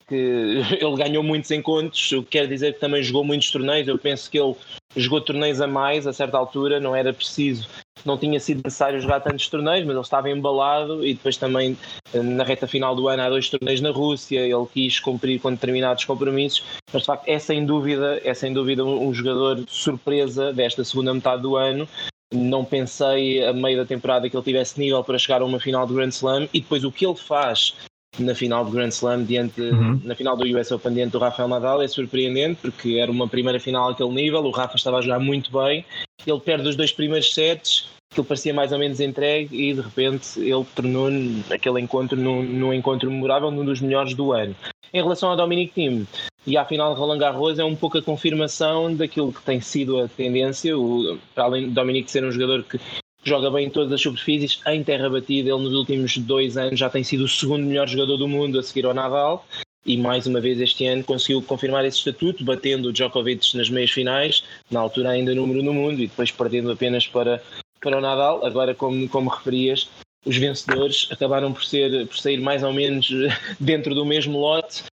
que 0.06 0.62
ele 0.81 0.97
ganhou 0.97 1.23
muitos 1.23 1.50
encontros, 1.50 2.12
o 2.12 2.23
que 2.23 2.31
quer 2.31 2.47
dizer 2.47 2.75
que 2.75 2.81
também 2.81 3.03
jogou 3.03 3.25
muitos 3.25 3.50
torneios. 3.50 3.88
Eu 3.88 3.99
penso 3.99 4.31
que 4.31 4.38
ele 4.38 4.55
jogou 4.97 5.20
torneios 5.20 5.61
a 5.61 5.67
mais 5.67 6.06
a 6.06 6.12
certa 6.12 6.38
altura, 6.38 6.81
não 6.81 6.94
era 6.94 7.12
preciso, 7.12 7.69
não 8.05 8.17
tinha 8.17 8.41
sido 8.41 8.62
necessário 8.64 9.00
jogar 9.00 9.20
tantos 9.20 9.49
torneios, 9.49 9.85
mas 9.85 9.94
ele 9.94 10.05
estava 10.05 10.31
embalado 10.31 11.05
e 11.05 11.14
depois 11.14 11.37
também 11.37 11.76
na 12.14 12.44
reta 12.44 12.67
final 12.67 12.94
do 12.94 13.08
ano 13.08 13.23
há 13.23 13.29
dois 13.29 13.50
torneios 13.50 13.81
na 13.81 13.91
Rússia, 13.91 14.41
ele 14.41 14.67
quis 14.73 14.99
cumprir 15.00 15.41
com 15.41 15.50
determinados 15.50 16.05
compromissos, 16.05 16.62
mas 16.93 17.03
de 17.03 17.06
facto 17.06 17.29
é 17.29 17.38
sem 17.38 17.67
dúvida, 17.67 18.20
é 18.25 18.32
sem 18.32 18.53
dúvida 18.53 18.85
um, 18.85 19.12
jogador 19.12 19.56
de 19.56 19.70
surpresa 19.70 20.53
desta 20.53 20.85
segunda 20.85 21.12
metade 21.12 21.43
do 21.43 21.56
ano. 21.56 21.88
Não 22.35 22.64
pensei 22.64 23.44
a 23.44 23.53
meio 23.53 23.76
da 23.76 23.87
temporada 23.87 24.29
que 24.29 24.37
ele 24.37 24.44
tivesse 24.44 24.81
nível 24.81 25.03
para 25.05 25.19
chegar 25.19 25.43
a 25.43 25.44
uma 25.44 25.61
final 25.61 25.87
do 25.87 25.94
Grand 25.94 26.08
Slam 26.08 26.49
e 26.53 26.61
depois 26.61 26.82
o 26.85 26.91
que 26.91 27.06
ele 27.06 27.14
faz 27.14 27.75
na 28.19 28.35
final 28.35 28.64
do 28.64 28.70
Grand 28.70 28.88
Slam 28.88 29.25
diante 29.25 29.61
uhum. 29.61 30.01
na 30.05 30.15
final 30.15 30.36
do 30.36 30.44
US 30.58 30.70
Open 30.70 30.94
diante 30.94 31.13
do 31.13 31.19
Rafael 31.19 31.48
Nadal 31.48 31.82
é 31.82 31.89
surpreendente 31.89 32.60
porque 32.63 32.94
era 32.94 33.10
uma 33.10 33.29
primeira 33.29 33.60
final 33.60 33.91
àquele 33.91 34.10
nível, 34.10 34.43
o 34.44 34.51
Rafa 34.51 34.77
estava 34.77 34.98
a 34.98 35.03
jogar 35.03 35.19
muito 35.19 35.51
bem, 35.53 35.84
ele 36.27 36.41
perde 36.41 36.69
os 36.69 36.77
dois 36.77 36.93
primeiros 36.93 37.32
sets, 37.32 37.89
que 38.10 38.20
ele 38.20 38.27
parecia 38.27 38.55
mais 38.55 38.72
ou 38.72 38.79
menos 38.79 39.01
entregue 39.01 39.70
e 39.70 39.75
de 39.75 39.81
repente 39.81 40.41
ele 40.41 40.65
tornou 40.75 41.08
aquele 41.51 41.81
encontro 41.81 42.19
num, 42.19 42.43
num 42.43 42.72
encontro 42.72 43.10
memorável, 43.10 43.51
num 43.51 43.65
dos 43.65 43.81
melhores 43.81 44.15
do 44.15 44.32
ano. 44.32 44.55
Em 44.93 45.03
relação 45.03 45.31
ao 45.31 45.36
Dominic 45.36 45.75
Thiem 45.75 46.06
e 46.46 46.56
à 46.56 46.65
final 46.65 46.94
de 46.94 47.01
Roland 47.01 47.19
Garros 47.19 47.58
é 47.58 47.65
um 47.65 47.75
pouco 47.75 47.98
a 47.98 48.03
confirmação 48.03 48.94
daquilo 48.94 49.32
que 49.32 49.43
tem 49.43 49.60
sido 49.60 50.01
a 50.01 50.08
tendência, 50.08 50.79
o, 50.79 51.19
para 51.34 51.44
além 51.44 51.69
de 51.69 51.75
Dominic 51.75 52.10
ser 52.10 52.25
um 52.25 52.31
jogador 52.31 52.63
que 52.63 52.79
joga 53.26 53.50
bem 53.50 53.66
em 53.66 53.70
todas 53.70 53.92
as 53.92 54.00
superfícies, 54.00 54.60
em 54.66 54.84
terra 54.84 55.10
batida. 55.10 55.50
Ele 55.50 55.62
nos 55.62 55.74
últimos 55.74 56.16
dois 56.16 56.56
anos 56.56 56.78
já 56.78 56.88
tem 56.88 57.02
sido 57.02 57.24
o 57.24 57.28
segundo 57.28 57.66
melhor 57.66 57.88
jogador 57.88 58.16
do 58.16 58.28
mundo 58.28 58.58
a 58.58 58.62
seguir 58.62 58.86
ao 58.86 58.94
Nadal. 58.94 59.44
E 59.84 59.96
mais 59.96 60.26
uma 60.26 60.40
vez 60.40 60.60
este 60.60 60.86
ano 60.86 61.04
conseguiu 61.04 61.42
confirmar 61.42 61.84
esse 61.84 61.98
estatuto, 61.98 62.44
batendo 62.44 62.88
o 62.88 62.92
Djokovic 62.92 63.56
nas 63.56 63.68
meias 63.68 63.90
finais, 63.90 64.42
na 64.70 64.80
altura 64.80 65.10
ainda 65.10 65.34
número 65.34 65.62
no 65.62 65.72
mundo, 65.72 66.02
e 66.02 66.06
depois 66.06 66.30
perdendo 66.30 66.70
apenas 66.70 67.06
para, 67.06 67.42
para 67.80 67.98
o 67.98 68.00
Nadal. 68.00 68.44
Agora, 68.44 68.74
como, 68.74 69.08
como 69.08 69.30
referias, 69.30 69.88
os 70.24 70.36
vencedores 70.36 71.08
acabaram 71.10 71.52
por, 71.52 71.64
ser, 71.64 72.06
por 72.06 72.18
sair 72.18 72.40
mais 72.40 72.62
ou 72.62 72.72
menos 72.72 73.08
dentro 73.60 73.94
do 73.94 74.04
mesmo 74.04 74.38
lote, 74.38 74.84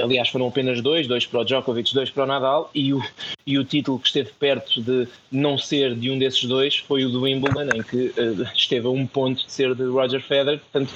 Aliás, 0.00 0.28
foram 0.28 0.46
apenas 0.46 0.80
dois, 0.80 1.08
dois 1.08 1.26
para 1.26 1.40
o 1.40 1.44
Djokovic, 1.44 1.92
dois 1.92 2.08
para 2.08 2.22
o 2.22 2.26
Nadal, 2.26 2.70
e 2.72 2.94
o, 2.94 3.02
e 3.44 3.58
o 3.58 3.64
título 3.64 3.98
que 3.98 4.06
esteve 4.06 4.30
perto 4.38 4.80
de 4.80 5.08
não 5.32 5.58
ser 5.58 5.96
de 5.96 6.10
um 6.10 6.18
desses 6.18 6.44
dois 6.44 6.76
foi 6.78 7.04
o 7.04 7.10
do 7.10 7.22
Wimbledon, 7.22 7.68
em 7.74 7.82
que 7.82 8.06
uh, 8.20 8.42
esteve 8.54 8.86
a 8.86 8.90
um 8.90 9.04
ponto 9.04 9.44
de 9.44 9.50
ser 9.50 9.74
de 9.74 9.84
Roger 9.84 10.22
Federer, 10.22 10.60
portanto, 10.60 10.94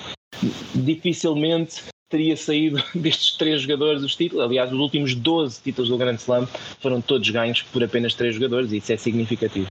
dificilmente 0.75 1.83
teria 2.09 2.37
saído 2.37 2.81
destes 2.95 3.37
três 3.37 3.63
jogadores 3.63 4.03
os 4.03 4.15
títulos. 4.15 4.45
Aliás, 4.45 4.73
os 4.73 4.79
últimos 4.79 5.13
12 5.13 5.61
títulos 5.61 5.91
do 5.91 5.99
Grand 5.99 6.15
Slam 6.15 6.47
foram 6.81 7.01
todos 7.01 7.29
ganhos 7.31 7.63
por 7.63 7.83
apenas 7.83 8.15
três 8.15 8.37
jogadores, 8.37 8.71
e 8.71 8.77
isso 8.77 8.93
é 8.93 8.97
significativo. 8.97 9.67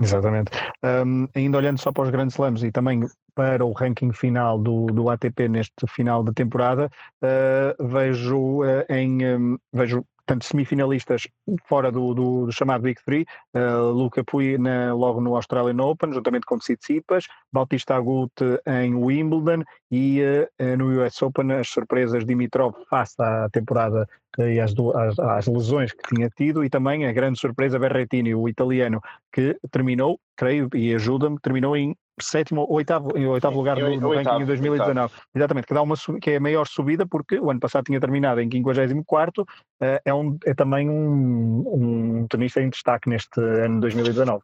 Exatamente. 0.00 0.52
Um, 0.84 1.26
ainda 1.34 1.58
olhando 1.58 1.80
só 1.80 1.90
para 1.90 2.04
os 2.04 2.10
grandes 2.10 2.34
slams 2.34 2.62
e 2.62 2.70
também 2.70 3.00
para 3.38 3.64
o 3.64 3.70
ranking 3.70 4.10
final 4.10 4.58
do, 4.58 4.86
do 4.86 5.08
ATP 5.08 5.48
neste 5.48 5.86
final 5.86 6.24
de 6.24 6.32
temporada, 6.32 6.90
uh, 7.22 7.86
vejo 7.86 8.64
uh, 8.64 8.84
em 8.88 9.24
um, 9.24 9.56
vejo 9.72 10.04
portanto, 10.26 10.44
semifinalistas 10.44 11.28
fora 11.68 11.92
do, 11.92 12.12
do, 12.14 12.46
do 12.46 12.52
chamado 12.52 12.82
Big 12.82 13.00
Three, 13.04 13.24
uh, 13.54 13.92
Luca 13.92 14.24
Pui 14.24 14.58
na, 14.58 14.92
logo 14.92 15.20
no 15.20 15.36
Australian 15.36 15.80
Open, 15.80 16.12
juntamente 16.12 16.46
com 16.46 16.58
Tsitsipas, 16.58 17.28
Bautista 17.52 17.94
Agut 17.94 18.32
em 18.66 18.96
Wimbledon 18.96 19.62
e 19.88 20.20
uh, 20.20 20.76
no 20.76 21.00
US 21.00 21.22
Open 21.22 21.52
as 21.52 21.68
surpresas 21.68 22.26
Dimitrov 22.26 22.74
face 22.90 23.14
à 23.20 23.48
temporada 23.50 24.04
e 24.36 24.58
às, 24.58 24.74
às, 24.96 25.18
às, 25.20 25.46
lesões 25.46 25.92
que 25.92 26.12
tinha 26.12 26.28
tido 26.28 26.64
e 26.64 26.68
também 26.68 27.06
a 27.06 27.12
grande 27.12 27.38
surpresa 27.38 27.78
Berrettini, 27.78 28.34
o 28.34 28.48
italiano, 28.48 29.00
que 29.32 29.56
terminou, 29.70 30.18
creio, 30.36 30.68
e 30.74 30.92
ajuda-me, 30.92 31.38
terminou 31.40 31.76
em 31.76 31.96
sétimo 32.24 32.62
ou 32.62 32.74
oitavo, 32.74 33.16
em 33.16 33.26
oitavo 33.26 33.56
lugar 33.56 33.76
no, 33.78 34.00
no 34.00 34.14
ranking 34.14 34.42
em 34.42 34.46
2019. 34.46 34.88
Oitavo. 34.88 35.12
Exatamente, 35.34 35.66
que 35.66 35.74
dá 35.74 35.82
uma 35.82 35.94
que 36.20 36.30
é 36.30 36.36
a 36.36 36.40
maior 36.40 36.66
subida 36.66 37.06
porque 37.06 37.38
o 37.38 37.50
ano 37.50 37.60
passado 37.60 37.84
tinha 37.84 38.00
terminado 38.00 38.40
em 38.40 38.50
54, 38.50 39.42
uh, 39.42 39.46
eh, 39.80 40.02
é, 40.04 40.14
um, 40.14 40.36
é 40.44 40.54
também 40.54 40.88
um, 40.88 42.22
um 42.22 42.26
tenista 42.28 42.60
em 42.60 42.70
destaque 42.70 43.08
neste 43.08 43.40
ano 43.40 43.76
de 43.76 43.80
2019. 43.80 44.42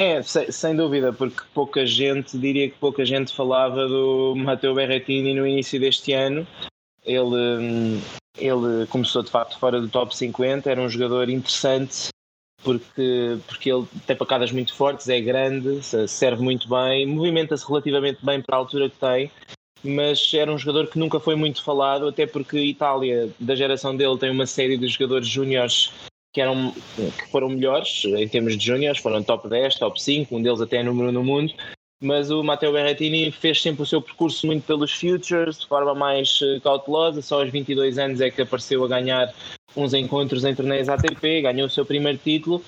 É, 0.00 0.22
sem, 0.22 0.50
sem, 0.50 0.74
dúvida, 0.74 1.12
porque 1.12 1.42
pouca 1.52 1.84
gente, 1.84 2.38
diria 2.38 2.70
que 2.70 2.78
pouca 2.78 3.04
gente 3.04 3.36
falava 3.36 3.86
do 3.86 4.34
Matteo 4.34 4.74
Berrettini 4.74 5.34
no 5.34 5.46
início 5.46 5.78
deste 5.78 6.14
ano. 6.14 6.46
Ele, 7.04 8.00
ele 8.38 8.86
começou 8.86 9.22
de 9.22 9.30
facto 9.30 9.58
fora 9.58 9.78
do 9.78 9.90
top 9.90 10.16
50, 10.16 10.70
era 10.70 10.80
um 10.80 10.88
jogador 10.88 11.28
interessante, 11.28 12.08
porque, 12.62 13.38
porque 13.46 13.70
ele 13.70 13.86
tem 14.06 14.16
pacadas 14.16 14.52
muito 14.52 14.74
fortes, 14.74 15.08
é 15.08 15.20
grande, 15.20 15.80
serve 16.08 16.42
muito 16.42 16.68
bem, 16.68 17.06
movimenta-se 17.06 17.66
relativamente 17.66 18.24
bem 18.24 18.40
para 18.40 18.56
a 18.56 18.58
altura 18.58 18.90
que 18.90 18.96
tem, 18.96 19.30
mas 19.82 20.32
era 20.34 20.52
um 20.52 20.58
jogador 20.58 20.88
que 20.88 20.98
nunca 20.98 21.18
foi 21.18 21.34
muito 21.34 21.62
falado, 21.62 22.08
até 22.08 22.26
porque 22.26 22.58
a 22.58 22.64
Itália, 22.64 23.30
da 23.38 23.54
geração 23.54 23.96
dele, 23.96 24.18
tem 24.18 24.30
uma 24.30 24.46
série 24.46 24.76
de 24.76 24.86
jogadores 24.88 25.26
júniores 25.26 25.92
que, 26.32 26.40
eram, 26.40 26.72
que 26.72 27.30
foram 27.30 27.48
melhores 27.48 28.04
em 28.04 28.28
termos 28.28 28.56
de 28.56 28.64
júniores, 28.64 29.00
foram 29.00 29.22
top 29.22 29.48
10, 29.48 29.76
top 29.76 30.00
5, 30.00 30.36
um 30.36 30.42
deles 30.42 30.60
até 30.60 30.78
é 30.78 30.82
número 30.82 31.10
no 31.10 31.24
mundo, 31.24 31.52
mas 32.00 32.30
o 32.30 32.42
Matteo 32.42 32.72
Berrettini 32.72 33.30
fez 33.30 33.60
sempre 33.60 33.82
o 33.82 33.86
seu 33.86 34.00
percurso 34.00 34.46
muito 34.46 34.64
pelos 34.64 34.92
futures, 34.92 35.58
de 35.58 35.66
forma 35.66 35.94
mais 35.94 36.40
eh, 36.42 36.58
cautelosa, 36.60 37.20
só 37.20 37.42
aos 37.42 37.50
22 37.50 37.98
anos 37.98 38.20
é 38.22 38.30
que 38.30 38.40
apareceu 38.40 38.82
a 38.84 38.88
ganhar 38.88 39.32
uns 39.76 39.92
encontros 39.92 40.44
em 40.44 40.54
torneios 40.54 40.88
ATP, 40.88 41.42
ganhou 41.42 41.66
o 41.66 41.70
seu 41.70 41.84
primeiro 41.84 42.18
título 42.18 42.64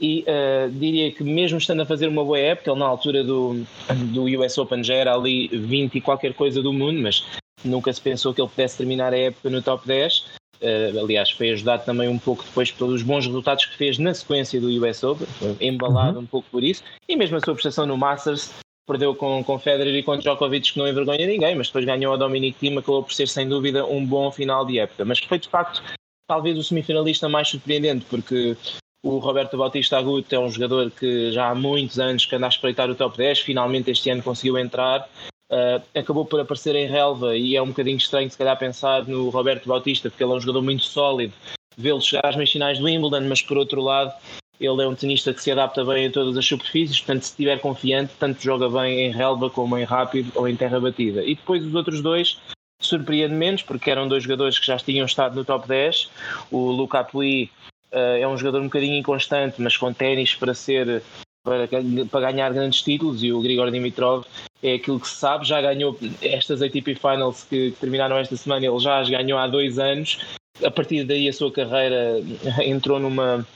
e 0.00 0.24
uh, 0.28 0.70
diria 0.70 1.10
que 1.10 1.24
mesmo 1.24 1.58
estando 1.58 1.82
a 1.82 1.86
fazer 1.86 2.06
uma 2.06 2.24
boa 2.24 2.38
época, 2.38 2.70
ele 2.70 2.78
na 2.78 2.86
altura 2.86 3.24
do, 3.24 3.64
do 4.12 4.24
US 4.40 4.56
Open 4.56 4.84
já 4.84 4.94
era 4.94 5.14
ali 5.14 5.48
20 5.48 5.96
e 5.96 6.00
qualquer 6.00 6.34
coisa 6.34 6.62
do 6.62 6.72
mundo, 6.72 7.00
mas 7.00 7.26
nunca 7.64 7.92
se 7.92 8.00
pensou 8.00 8.32
que 8.32 8.40
ele 8.40 8.48
pudesse 8.48 8.78
terminar 8.78 9.12
a 9.12 9.18
época 9.18 9.50
no 9.50 9.60
top 9.60 9.86
10. 9.86 10.18
Uh, 10.18 10.24
eh, 10.60 10.92
aliás, 11.00 11.30
foi 11.30 11.50
ajudado 11.50 11.84
também 11.84 12.08
um 12.08 12.18
pouco 12.18 12.44
depois 12.44 12.70
pelos 12.70 13.02
bons 13.02 13.26
resultados 13.26 13.66
que 13.66 13.76
fez 13.76 13.98
na 13.98 14.14
sequência 14.14 14.60
do 14.60 14.68
US 14.68 15.02
Open, 15.02 15.26
embalado 15.60 16.18
uhum. 16.18 16.24
um 16.24 16.26
pouco 16.26 16.48
por 16.50 16.62
isso, 16.62 16.82
e 17.08 17.16
mesmo 17.16 17.36
a 17.36 17.40
sua 17.40 17.54
prestação 17.54 17.86
no 17.86 17.96
Masters 17.96 18.52
perdeu 18.88 19.14
com, 19.14 19.44
com 19.44 19.58
Federer 19.58 19.94
e 19.94 20.02
com 20.02 20.16
Djokovic 20.16 20.72
que 20.72 20.78
não 20.78 20.88
envergonha 20.88 21.26
ninguém, 21.26 21.54
mas 21.54 21.66
depois 21.68 21.84
ganhou 21.84 22.14
a 22.14 22.16
Dominic 22.16 22.58
Thiem, 22.58 22.78
acabou 22.78 23.02
por 23.02 23.12
ser 23.12 23.28
sem 23.28 23.46
dúvida 23.46 23.84
um 23.84 24.04
bom 24.04 24.32
final 24.32 24.64
de 24.64 24.78
época. 24.78 25.04
Mas 25.04 25.18
foi 25.18 25.38
de 25.38 25.48
facto 25.48 25.82
talvez 26.26 26.56
o 26.58 26.64
semifinalista 26.64 27.28
mais 27.28 27.48
surpreendente, 27.48 28.06
porque 28.08 28.56
o 29.04 29.18
Roberto 29.18 29.56
Bautista 29.56 29.98
Agut 29.98 30.34
é 30.34 30.38
um 30.38 30.50
jogador 30.50 30.90
que 30.90 31.30
já 31.30 31.50
há 31.50 31.54
muitos 31.54 31.98
anos 31.98 32.24
que 32.24 32.34
anda 32.34 32.46
a 32.46 32.48
espreitar 32.48 32.90
o 32.90 32.94
top 32.94 33.16
10, 33.16 33.40
finalmente 33.40 33.90
este 33.90 34.10
ano 34.10 34.22
conseguiu 34.22 34.58
entrar. 34.58 35.08
Uh, 35.50 35.82
acabou 35.98 36.26
por 36.26 36.40
aparecer 36.40 36.74
em 36.74 36.86
relva 36.86 37.34
e 37.34 37.56
é 37.56 37.62
um 37.62 37.68
bocadinho 37.68 37.96
estranho 37.96 38.30
se 38.30 38.36
calhar 38.36 38.58
pensar 38.58 39.06
no 39.06 39.30
Roberto 39.30 39.66
Bautista, 39.66 40.10
porque 40.10 40.22
ele 40.22 40.32
é 40.32 40.36
um 40.36 40.40
jogador 40.40 40.62
muito 40.62 40.84
sólido, 40.84 41.32
vê-lo 41.76 42.02
chegar 42.02 42.26
às 42.26 42.36
meias 42.36 42.50
finais 42.50 42.78
do 42.78 42.84
Wimbledon, 42.84 43.26
mas 43.26 43.40
por 43.40 43.56
outro 43.56 43.80
lado 43.80 44.12
ele 44.60 44.82
é 44.82 44.86
um 44.88 44.94
tenista 44.94 45.32
que 45.32 45.42
se 45.42 45.50
adapta 45.50 45.84
bem 45.84 46.06
a 46.06 46.10
todas 46.10 46.36
as 46.36 46.44
superfícies, 46.44 47.00
portanto, 47.00 47.22
se 47.22 47.30
estiver 47.30 47.60
confiante, 47.60 48.12
tanto 48.18 48.42
joga 48.42 48.68
bem 48.68 49.06
em 49.06 49.10
relva 49.10 49.48
como 49.48 49.78
em 49.78 49.84
rápido 49.84 50.32
ou 50.34 50.48
em 50.48 50.56
terra 50.56 50.80
batida. 50.80 51.24
E 51.24 51.34
depois 51.34 51.64
os 51.64 51.74
outros 51.74 52.02
dois 52.02 52.38
surpreende 52.80 53.34
menos, 53.34 53.62
porque 53.62 53.90
eram 53.90 54.08
dois 54.08 54.22
jogadores 54.22 54.58
que 54.58 54.66
já 54.66 54.76
tinham 54.78 55.06
estado 55.06 55.34
no 55.34 55.44
top 55.44 55.66
10. 55.66 56.10
O 56.50 56.70
Luca 56.70 57.04
Pui 57.04 57.50
uh, 57.92 57.96
é 58.20 58.26
um 58.26 58.36
jogador 58.36 58.60
um 58.60 58.64
bocadinho 58.64 58.96
inconstante, 58.96 59.60
mas 59.60 59.76
com 59.76 59.92
ténis 59.92 60.34
para 60.34 60.54
ser 60.54 61.02
para, 61.44 61.68
para 62.10 62.32
ganhar 62.32 62.52
grandes 62.52 62.82
títulos 62.82 63.22
e 63.22 63.32
o 63.32 63.40
Grigor 63.40 63.70
Dimitrov 63.70 64.24
é 64.62 64.74
aquilo 64.74 65.00
que 65.00 65.08
se 65.08 65.16
sabe, 65.16 65.46
já 65.46 65.60
ganhou 65.60 65.98
estas 66.20 66.60
ATP 66.60 66.94
Finals 66.94 67.44
que, 67.44 67.70
que 67.70 67.76
terminaram 67.80 68.18
esta 68.18 68.36
semana, 68.36 68.66
ele 68.66 68.78
já 68.78 68.98
as 68.98 69.08
ganhou 69.08 69.38
há 69.38 69.46
dois 69.46 69.78
anos. 69.78 70.18
A 70.64 70.70
partir 70.70 71.04
daí 71.04 71.28
a 71.28 71.32
sua 71.32 71.52
carreira 71.52 72.20
entrou 72.64 72.98
numa 72.98 73.46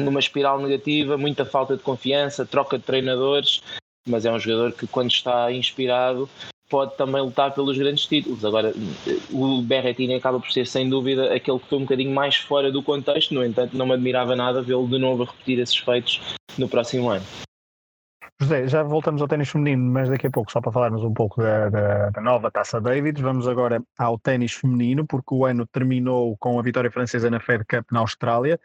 numa 0.00 0.20
espiral 0.20 0.60
negativa, 0.60 1.16
muita 1.16 1.44
falta 1.44 1.76
de 1.76 1.82
confiança, 1.82 2.46
troca 2.46 2.78
de 2.78 2.84
treinadores, 2.84 3.62
mas 4.06 4.24
é 4.24 4.32
um 4.32 4.38
jogador 4.38 4.72
que 4.72 4.86
quando 4.86 5.10
está 5.10 5.50
inspirado 5.52 6.28
pode 6.68 6.96
também 6.96 7.20
lutar 7.20 7.52
pelos 7.54 7.76
grandes 7.76 8.06
títulos. 8.06 8.44
Agora, 8.44 8.72
o 9.30 9.62
Berrettini 9.62 10.14
acaba 10.14 10.40
por 10.40 10.50
ser 10.50 10.66
sem 10.66 10.88
dúvida 10.88 11.34
aquele 11.34 11.58
que 11.58 11.68
foi 11.68 11.78
um 11.78 11.82
bocadinho 11.82 12.12
mais 12.12 12.36
fora 12.36 12.72
do 12.72 12.82
contexto, 12.82 13.34
no 13.34 13.44
entanto 13.44 13.76
não 13.76 13.86
me 13.86 13.92
admirava 13.92 14.34
nada 14.34 14.62
vê-lo 14.62 14.88
de 14.88 14.98
novo 14.98 15.22
a 15.22 15.26
repetir 15.26 15.58
esses 15.58 15.76
feitos 15.76 16.20
no 16.58 16.68
próximo 16.68 17.10
ano. 17.10 17.24
José, 18.40 18.66
já 18.66 18.82
voltamos 18.82 19.22
ao 19.22 19.28
ténis 19.28 19.48
feminino, 19.48 19.92
mas 19.92 20.08
daqui 20.08 20.26
a 20.26 20.30
pouco, 20.30 20.50
só 20.50 20.60
para 20.60 20.72
falarmos 20.72 21.04
um 21.04 21.14
pouco 21.14 21.40
da, 21.40 21.68
da, 21.68 22.10
da 22.10 22.20
nova 22.20 22.50
Taça 22.50 22.80
Davids, 22.80 23.22
vamos 23.22 23.46
agora 23.46 23.80
ao 23.96 24.18
ténis 24.18 24.52
feminino, 24.52 25.06
porque 25.06 25.32
o 25.32 25.46
ano 25.46 25.64
terminou 25.66 26.36
com 26.38 26.58
a 26.58 26.62
vitória 26.62 26.90
francesa 26.90 27.30
na 27.30 27.38
Fed 27.38 27.64
Cup 27.64 27.86
na 27.92 28.00
Austrália, 28.00 28.58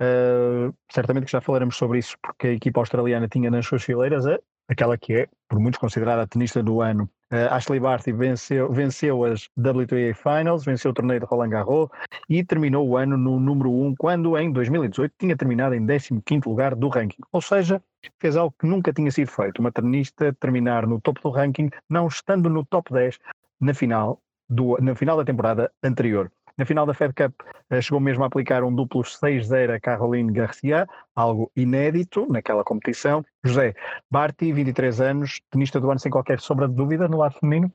Uh, 0.00 0.74
certamente 0.90 1.26
que 1.26 1.32
já 1.32 1.40
falaremos 1.40 1.76
sobre 1.76 1.98
isso, 1.98 2.16
porque 2.22 2.48
a 2.48 2.52
equipa 2.52 2.80
australiana 2.80 3.28
tinha 3.28 3.50
nas 3.50 3.66
suas 3.66 3.84
fileiras 3.84 4.26
a, 4.26 4.38
aquela 4.68 4.96
que 4.96 5.12
é, 5.14 5.28
por 5.48 5.58
muitos, 5.60 5.78
considerada 5.78 6.22
a 6.22 6.26
tenista 6.26 6.62
do 6.62 6.80
ano. 6.80 7.08
Uh, 7.32 7.48
Ashley 7.50 7.80
Barty 7.80 8.12
venceu, 8.12 8.70
venceu 8.70 9.24
as 9.24 9.48
WTA 9.56 10.14
Finals, 10.14 10.64
venceu 10.64 10.90
o 10.90 10.94
torneio 10.94 11.20
de 11.20 11.26
Roland 11.26 11.50
Garros 11.50 11.88
e 12.28 12.44
terminou 12.44 12.86
o 12.86 12.96
ano 12.96 13.16
no 13.16 13.38
número 13.38 13.70
1, 13.70 13.94
quando 13.96 14.36
em 14.36 14.52
2018 14.52 15.14
tinha 15.18 15.36
terminado 15.36 15.74
em 15.74 15.84
15º 15.86 16.46
lugar 16.46 16.74
do 16.74 16.88
ranking. 16.88 17.22
Ou 17.32 17.40
seja, 17.40 17.82
fez 18.18 18.36
algo 18.36 18.54
que 18.58 18.66
nunca 18.66 18.92
tinha 18.92 19.10
sido 19.10 19.30
feito, 19.30 19.60
uma 19.60 19.72
tenista 19.72 20.32
terminar 20.34 20.86
no 20.86 21.00
topo 21.00 21.20
do 21.22 21.30
ranking, 21.30 21.70
não 21.88 22.06
estando 22.06 22.50
no 22.50 22.64
top 22.66 22.92
10 22.92 23.18
na 23.60 23.72
final, 23.72 24.20
do, 24.48 24.76
na 24.80 24.94
final 24.94 25.16
da 25.16 25.24
temporada 25.24 25.72
anterior. 25.82 26.30
Na 26.58 26.66
final 26.66 26.86
da 26.86 26.94
Fed 26.94 27.14
Cup 27.14 27.32
eh, 27.70 27.80
chegou 27.80 28.00
mesmo 28.00 28.24
a 28.24 28.26
aplicar 28.26 28.62
um 28.62 28.74
duplo 28.74 29.02
6-0 29.02 29.74
a 29.74 29.80
Caroline 29.80 30.32
Garcia, 30.32 30.86
algo 31.14 31.50
inédito 31.56 32.26
naquela 32.30 32.62
competição. 32.62 33.24
José 33.44 33.74
Barti, 34.10 34.52
23 34.52 35.00
anos, 35.00 35.40
tenista 35.50 35.80
do 35.80 35.90
ano 35.90 36.00
sem 36.00 36.10
qualquer 36.10 36.40
sombra 36.40 36.68
de 36.68 36.74
dúvida 36.74 37.08
no 37.08 37.18
lado 37.18 37.38
feminino? 37.38 37.72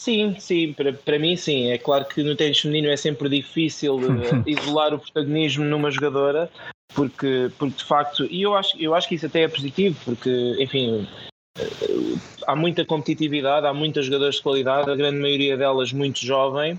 Sim, 0.00 0.34
sim, 0.38 0.72
para, 0.72 0.94
para 0.94 1.18
mim 1.18 1.36
sim. 1.36 1.70
É 1.70 1.76
claro 1.76 2.06
que 2.06 2.22
no 2.22 2.34
tênis 2.34 2.58
feminino 2.58 2.88
é 2.88 2.96
sempre 2.96 3.28
difícil 3.28 3.96
uh, 3.96 4.42
isolar 4.48 4.94
o 4.94 4.98
protagonismo 4.98 5.62
numa 5.64 5.90
jogadora, 5.90 6.50
porque, 6.94 7.50
porque 7.58 7.76
de 7.76 7.84
facto, 7.84 8.24
e 8.24 8.40
eu 8.40 8.54
acho, 8.54 8.80
eu 8.80 8.94
acho 8.94 9.06
que 9.06 9.16
isso 9.16 9.26
até 9.26 9.42
é 9.42 9.48
positivo, 9.48 9.98
porque, 10.02 10.56
enfim, 10.58 11.06
uh, 11.58 12.20
há 12.46 12.56
muita 12.56 12.82
competitividade, 12.82 13.66
há 13.66 13.74
muitas 13.74 14.06
jogadoras 14.06 14.36
de 14.36 14.42
qualidade, 14.42 14.90
a 14.90 14.96
grande 14.96 15.18
maioria 15.18 15.58
delas 15.58 15.92
muito 15.92 16.24
jovem, 16.24 16.78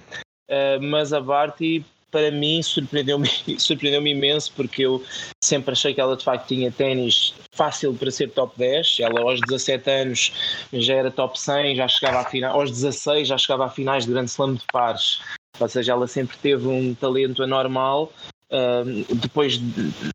uh, 0.51 0.81
mas 0.81 1.13
a 1.13 1.19
Barty 1.19 1.83
para 2.11 2.29
mim 2.29 2.61
surpreendeu-me 2.61 3.29
surpreendeu 3.57 4.05
imenso 4.05 4.51
porque 4.55 4.83
eu 4.85 5.03
sempre 5.41 5.71
achei 5.71 5.93
que 5.93 6.01
ela 6.01 6.15
de 6.17 6.23
facto 6.23 6.47
tinha 6.47 6.71
ténis 6.71 7.33
fácil 7.53 7.93
para 7.93 8.11
ser 8.11 8.29
top 8.31 8.53
10 8.57 8.97
ela 8.99 9.21
aos 9.21 9.39
17 9.41 9.89
anos 9.89 10.33
já 10.73 10.95
era 10.95 11.09
top 11.09 11.39
100 11.39 11.77
já 11.77 11.87
chegava 11.87 12.19
a 12.19 12.25
final, 12.25 12.59
aos 12.59 12.69
16 12.69 13.27
já 13.27 13.37
chegava 13.37 13.65
a 13.65 13.69
finais 13.69 14.05
de 14.05 14.11
Grande 14.11 14.29
Slam 14.29 14.55
de 14.55 14.63
pares. 14.71 15.19
Ou 15.59 15.67
seja, 15.67 15.91
ela 15.91 16.07
sempre 16.07 16.37
teve 16.37 16.67
um 16.67 16.95
talento 16.95 17.43
anormal 17.43 18.11
uh, 18.51 19.15
depois 19.15 19.59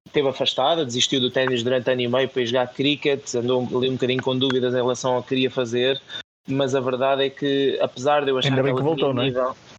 esteve 0.06 0.28
afastada, 0.28 0.84
desistiu 0.84 1.20
do 1.20 1.30
ténis 1.30 1.62
durante 1.62 1.90
ano 1.90 2.00
e 2.00 2.08
meio 2.08 2.28
para 2.28 2.44
jogar 2.44 2.68
cricket, 2.68 3.34
andou 3.34 3.66
ali 3.76 3.88
um 3.88 3.94
bocadinho 3.94 4.22
com 4.22 4.36
dúvidas 4.36 4.74
em 4.74 4.76
relação 4.76 5.14
ao 5.14 5.22
que 5.22 5.30
queria 5.30 5.50
fazer. 5.50 6.00
Mas 6.48 6.74
a 6.74 6.80
verdade 6.80 7.24
é 7.24 7.30
que 7.30 7.76
apesar 7.80 8.24
de 8.24 8.30
eu 8.30 8.38
achar 8.38 8.50
Ainda 8.50 8.62
bem 8.62 8.72
que, 8.72 8.78
que 8.78 8.84
voltou, 8.84 9.12
não 9.12 9.22
é? 9.22 9.32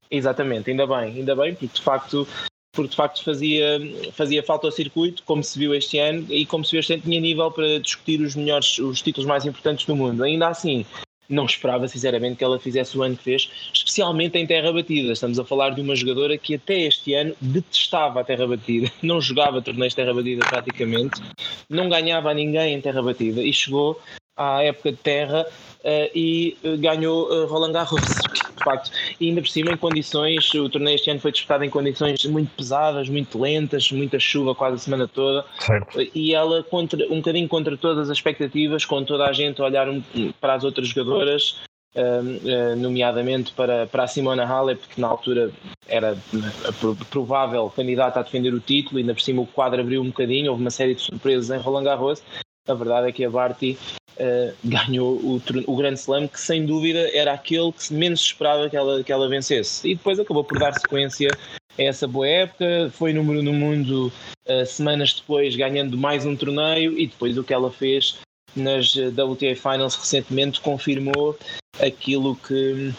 Exatamente, 0.09 0.69
ainda 0.69 0.87
bem, 0.87 1.17
ainda 1.17 1.35
bem, 1.35 1.53
porque 1.53 1.75
de 1.75 1.81
facto, 1.81 2.27
porque 2.71 2.91
de 2.91 2.95
facto 2.95 3.23
fazia, 3.23 3.79
fazia 4.13 4.43
falta 4.43 4.67
ao 4.67 4.71
circuito, 4.71 5.23
como 5.23 5.43
se 5.43 5.59
viu 5.59 5.73
este 5.75 5.99
ano, 5.99 6.25
e 6.29 6.45
como 6.45 6.63
se 6.63 6.71
viu 6.71 6.79
este 6.79 6.93
ano 6.93 7.03
tinha 7.03 7.19
nível 7.19 7.51
para 7.51 7.79
discutir 7.79 8.21
os 8.21 8.35
melhores, 8.35 8.77
os 8.79 9.01
títulos 9.01 9.27
mais 9.27 9.45
importantes 9.45 9.85
do 9.85 9.95
mundo. 9.95 10.23
Ainda 10.23 10.47
assim, 10.47 10.85
não 11.29 11.45
esperava 11.45 11.87
sinceramente 11.87 12.37
que 12.37 12.43
ela 12.43 12.59
fizesse 12.59 12.97
o 12.97 13.03
ano 13.03 13.17
que 13.17 13.23
fez, 13.23 13.49
especialmente 13.73 14.37
em 14.37 14.47
terra 14.47 14.71
batida. 14.71 15.11
Estamos 15.11 15.39
a 15.39 15.45
falar 15.45 15.71
de 15.71 15.81
uma 15.81 15.95
jogadora 15.95 16.37
que 16.37 16.55
até 16.55 16.81
este 16.81 17.13
ano 17.13 17.35
detestava 17.41 18.21
a 18.21 18.23
terra 18.23 18.47
batida, 18.47 18.91
não 19.03 19.19
jogava 19.19 19.61
torneios 19.61 19.93
de 19.93 19.97
terra 19.97 20.13
batida 20.13 20.45
praticamente, 20.45 21.21
não 21.69 21.89
ganhava 21.89 22.31
a 22.31 22.33
ninguém 22.33 22.73
em 22.73 22.81
terra 22.81 23.01
batida 23.01 23.41
e 23.43 23.51
chegou 23.51 23.99
à 24.35 24.63
época 24.63 24.91
de 24.91 24.97
terra 24.97 25.45
uh, 25.83 26.09
e 26.15 26.55
ganhou 26.79 27.27
uh, 27.27 27.47
Roland 27.47 27.73
Garros 27.73 28.01
de 28.57 28.63
facto, 28.63 28.91
e 29.19 29.29
ainda 29.29 29.41
por 29.41 29.47
cima 29.47 29.71
em 29.71 29.77
condições, 29.77 30.53
o 30.53 30.69
torneio 30.69 30.95
este 30.95 31.09
ano 31.09 31.19
foi 31.19 31.31
disputado 31.31 31.63
em 31.63 31.69
condições 31.69 32.25
muito 32.25 32.49
pesadas, 32.55 33.07
muito 33.09 33.39
lentas, 33.39 33.91
muita 33.91 34.19
chuva 34.19 34.53
quase 34.55 34.75
a 34.75 34.79
semana 34.79 35.07
toda, 35.07 35.45
certo. 35.59 35.99
e 36.13 36.33
ela 36.33 36.63
contra, 36.63 37.05
um 37.07 37.17
bocadinho 37.17 37.47
contra 37.47 37.77
todas 37.77 38.09
as 38.09 38.17
expectativas, 38.17 38.83
com 38.85 39.03
toda 39.03 39.25
a 39.25 39.33
gente 39.33 39.61
a 39.61 39.65
olhar 39.65 39.87
um, 39.89 40.01
para 40.41 40.55
as 40.55 40.63
outras 40.63 40.87
jogadoras, 40.87 41.61
uh, 41.95 42.75
nomeadamente 42.77 43.51
para, 43.53 43.87
para 43.87 44.03
a 44.03 44.07
Simona 44.07 44.45
Halep, 44.45 44.87
que 44.87 44.99
na 44.99 45.07
altura 45.07 45.51
era 45.87 46.17
a 46.65 47.05
provável 47.09 47.69
candidata 47.69 48.19
a 48.19 48.23
defender 48.23 48.53
o 48.53 48.59
título, 48.59 48.99
ainda 48.99 49.13
por 49.13 49.21
cima 49.21 49.41
o 49.41 49.47
quadro 49.47 49.81
abriu 49.81 50.01
um 50.01 50.07
bocadinho, 50.07 50.51
houve 50.51 50.61
uma 50.61 50.71
série 50.71 50.95
de 50.95 51.01
surpresas 51.01 51.49
em 51.49 51.61
Roland 51.61 51.83
Garros. 51.83 52.23
A 52.67 52.73
verdade 52.73 53.07
é 53.07 53.11
que 53.13 53.23
a 53.23 53.29
Barty 53.29 53.77
uh, 54.19 54.53
ganhou 54.63 55.15
o, 55.15 55.41
o 55.67 55.75
Grande 55.75 55.99
Slam, 55.99 56.27
que 56.27 56.39
sem 56.39 56.65
dúvida 56.65 57.09
era 57.13 57.33
aquele 57.33 57.71
que 57.71 57.93
menos 57.93 58.21
esperava 58.21 58.69
que 58.69 58.77
ela, 58.77 59.03
que 59.03 59.11
ela 59.11 59.29
vencesse. 59.29 59.87
E 59.89 59.95
depois 59.95 60.19
acabou 60.19 60.43
por 60.43 60.59
dar 60.59 60.73
sequência 60.73 61.29
a 61.77 61.83
essa 61.83 62.07
boa 62.07 62.27
época, 62.27 62.89
foi 62.93 63.13
número 63.13 63.43
no 63.43 63.53
mundo 63.53 64.11
uh, 64.47 64.65
semanas 64.65 65.13
depois, 65.13 65.55
ganhando 65.55 65.97
mais 65.97 66.25
um 66.25 66.35
torneio, 66.35 66.97
e 66.97 67.07
depois 67.07 67.37
o 67.37 67.43
que 67.43 67.53
ela 67.53 67.71
fez 67.71 68.17
nas 68.55 68.95
WTA 68.95 69.55
Finals 69.55 69.95
recentemente 69.95 70.59
confirmou 70.61 71.37
aquilo 71.79 72.35
que 72.35 72.91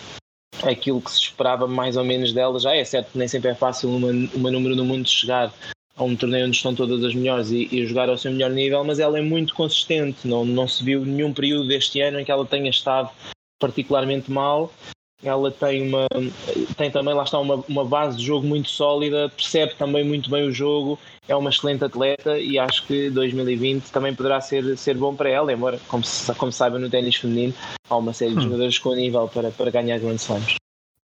aquilo 0.63 1.01
que 1.01 1.11
se 1.11 1.21
esperava 1.21 1.67
mais 1.67 1.97
ou 1.97 2.05
menos 2.05 2.33
dela 2.33 2.59
já 2.59 2.75
é 2.75 2.85
certo 2.85 3.13
que 3.13 3.19
nem 3.19 3.29
sempre 3.29 3.51
é 3.51 3.55
fácil 3.55 3.91
uma, 3.91 4.11
uma 4.35 4.51
número 4.51 4.75
no 4.75 4.85
mundo 4.85 5.09
chegar 5.09 5.53
a 5.99 6.05
um 6.05 6.17
torneio 6.17 6.47
onde 6.47 6.57
estão 6.57 6.75
todas 6.75 7.05
as 7.05 7.15
melhores 7.15 7.51
e, 7.51 7.69
e, 7.71 7.87
jogar 7.87 8.09
ao 8.09 8.17
seu 8.17 8.33
melhor 8.33 8.51
nível, 8.51 8.85
mas 8.85 8.99
ela 8.99 9.19
é 9.19 9.23
muito 9.23 9.53
consistente, 9.55 10.27
não, 10.27 10.45
não 10.45 10.67
se 10.67 10.83
viu 10.83 11.05
nenhum 11.05 11.33
período 11.33 11.67
deste 11.69 12.01
ano 12.01 12.21
em 12.21 12.25
que 12.25 12.31
ela 12.31 12.47
tenha 12.47 12.71
estado 12.71 13.11
particularmente 13.61 14.31
mal 14.31 14.73
ela 15.23 15.51
tem 15.51 15.83
uma 15.83 16.07
tem 16.77 16.91
também 16.91 17.13
lá 17.13 17.25
está 17.25 17.39
uma, 17.41 17.57
uma 17.69 17.85
base 17.85 18.19
de 18.19 18.25
jogo 18.25 18.47
muito 18.47 18.71
sólida, 18.71 19.29
percebe 19.29 19.75
também 19.75 20.05
muito 20.05 20.31
bem 20.31 20.47
o 20.47 20.53
jogo, 20.53 20.99
é 21.27 21.35
uma 21.35 21.51
excelente 21.51 21.85
atleta 21.85 22.39
e 22.39 22.59
acho 22.59 22.87
que 22.87 23.11
2020 23.11 23.91
também 23.91 24.15
poderá 24.15 24.41
ser, 24.41 24.79
ser 24.79 24.97
bom 24.97 25.17
para 25.17 25.29
ela, 25.29 25.53
embora 25.53 25.81
como 25.89 26.05
se, 26.05 26.33
como 26.35 26.53
saiba 26.53 26.79
no 26.79 26.89
ténis 26.89 27.17
feminino 27.17 27.53
há 27.91 27.97
uma 27.97 28.13
série 28.13 28.33
de 28.33 28.39
hum. 28.39 28.43
jogadores 28.43 28.79
com 28.79 28.95
nível 28.95 29.29
para, 29.29 29.51
para 29.51 29.71
ganhar 29.71 29.99
grandes 29.99 30.23
slams. 30.23 30.55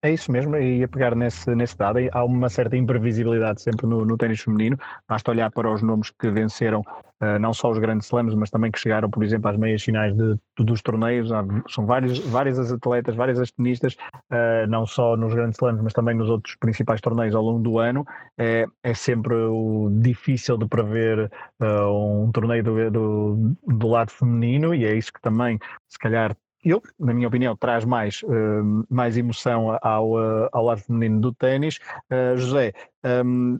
É 0.02 0.10
isso 0.10 0.32
mesmo, 0.32 0.56
e 0.56 0.82
a 0.82 0.88
pegar 0.88 1.14
nesse, 1.14 1.54
nesse 1.54 1.76
dado, 1.76 1.98
há 2.10 2.24
uma 2.24 2.48
certa 2.48 2.74
imprevisibilidade 2.74 3.60
sempre 3.60 3.86
no, 3.86 4.02
no 4.02 4.16
ténis 4.16 4.40
feminino. 4.40 4.78
Basta 5.06 5.30
olhar 5.30 5.50
para 5.50 5.70
os 5.70 5.82
nomes 5.82 6.08
que 6.08 6.30
venceram 6.30 6.80
uh, 6.80 7.38
não 7.38 7.52
só 7.52 7.70
os 7.70 7.78
grandes 7.78 8.06
slams, 8.06 8.34
mas 8.34 8.48
também 8.48 8.70
que 8.70 8.78
chegaram, 8.78 9.10
por 9.10 9.22
exemplo, 9.22 9.50
às 9.50 9.58
meias 9.58 9.82
finais 9.82 10.16
de, 10.16 10.36
de 10.58 10.64
dos 10.64 10.80
torneios. 10.80 11.30
Há, 11.30 11.44
são 11.68 11.84
vários, 11.84 12.18
várias 12.20 12.58
as 12.58 12.72
atletas, 12.72 13.14
várias 13.14 13.38
as 13.38 13.50
tenistas, 13.50 13.94
uh, 14.32 14.66
não 14.70 14.86
só 14.86 15.18
nos 15.18 15.34
grandes 15.34 15.58
slams, 15.58 15.82
mas 15.82 15.92
também 15.92 16.14
nos 16.14 16.30
outros 16.30 16.56
principais 16.56 17.02
torneios 17.02 17.34
ao 17.34 17.42
longo 17.42 17.60
do 17.60 17.78
ano. 17.78 18.06
É, 18.38 18.64
é 18.82 18.94
sempre 18.94 19.34
o 19.34 19.90
difícil 20.00 20.56
de 20.56 20.66
prever 20.66 21.30
uh, 21.60 22.24
um 22.24 22.32
torneio 22.32 22.64
do, 22.64 22.90
do, 22.90 23.56
do 23.66 23.88
lado 23.88 24.10
feminino, 24.12 24.74
e 24.74 24.86
é 24.86 24.94
isso 24.94 25.12
que 25.12 25.20
também, 25.20 25.58
se 25.86 25.98
calhar, 25.98 26.34
eu, 26.64 26.82
na 26.98 27.14
minha 27.14 27.28
opinião, 27.28 27.56
traz 27.56 27.84
mais, 27.84 28.22
uh, 28.22 28.86
mais 28.88 29.16
emoção 29.16 29.78
ao, 29.82 30.12
uh, 30.12 30.48
ao 30.52 30.64
lado 30.64 30.82
feminino 30.82 31.20
do 31.20 31.32
ténis. 31.32 31.78
Uh, 32.10 32.36
José, 32.36 32.72
um, 33.24 33.58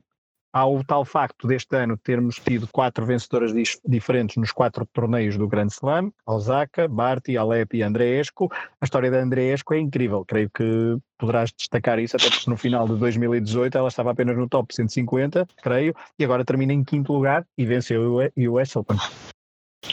há 0.53 0.67
o 0.67 0.83
tal 0.85 1.05
facto 1.05 1.47
deste 1.47 1.77
ano 1.77 1.97
termos 1.97 2.37
tido 2.37 2.67
quatro 2.69 3.05
vencedoras 3.07 3.53
diferentes 3.87 4.37
nos 4.37 4.53
quatro 4.53 4.87
torneios 4.93 5.37
do 5.37 5.49
Grande 5.49 5.73
Slam, 5.73 6.13
Osaka, 6.27 6.89
Barty, 6.89 7.37
Alep 7.37 7.77
e 7.77 7.83
Andreesco. 7.83 8.51
A 8.81 8.85
história 8.85 9.11
da 9.11 9.21
Andreesco 9.21 9.75
é 9.75 9.79
incrível, 9.79 10.25
creio 10.25 10.51
que 10.51 10.99
poderás 11.19 11.53
destacar 11.53 11.99
isso, 11.99 12.17
até 12.17 12.29
porque 12.29 12.51
no 12.51 12.57
final 12.57 12.87
de 12.89 12.97
2018 12.97 13.77
ela 13.77 13.89
estava 13.89 14.11
apenas 14.11 14.37
no 14.37 14.49
top 14.49 14.75
150, 14.75 15.47
creio, 15.63 15.95
e 16.19 16.25
agora 16.25 16.45
termina 16.45 16.73
em 16.73 16.85
quinto 16.85 17.13
lugar 17.13 17.47
e 17.57 17.65
venceu 17.65 18.17
o 18.37 18.59
US 18.59 18.77
Open. 18.77 18.97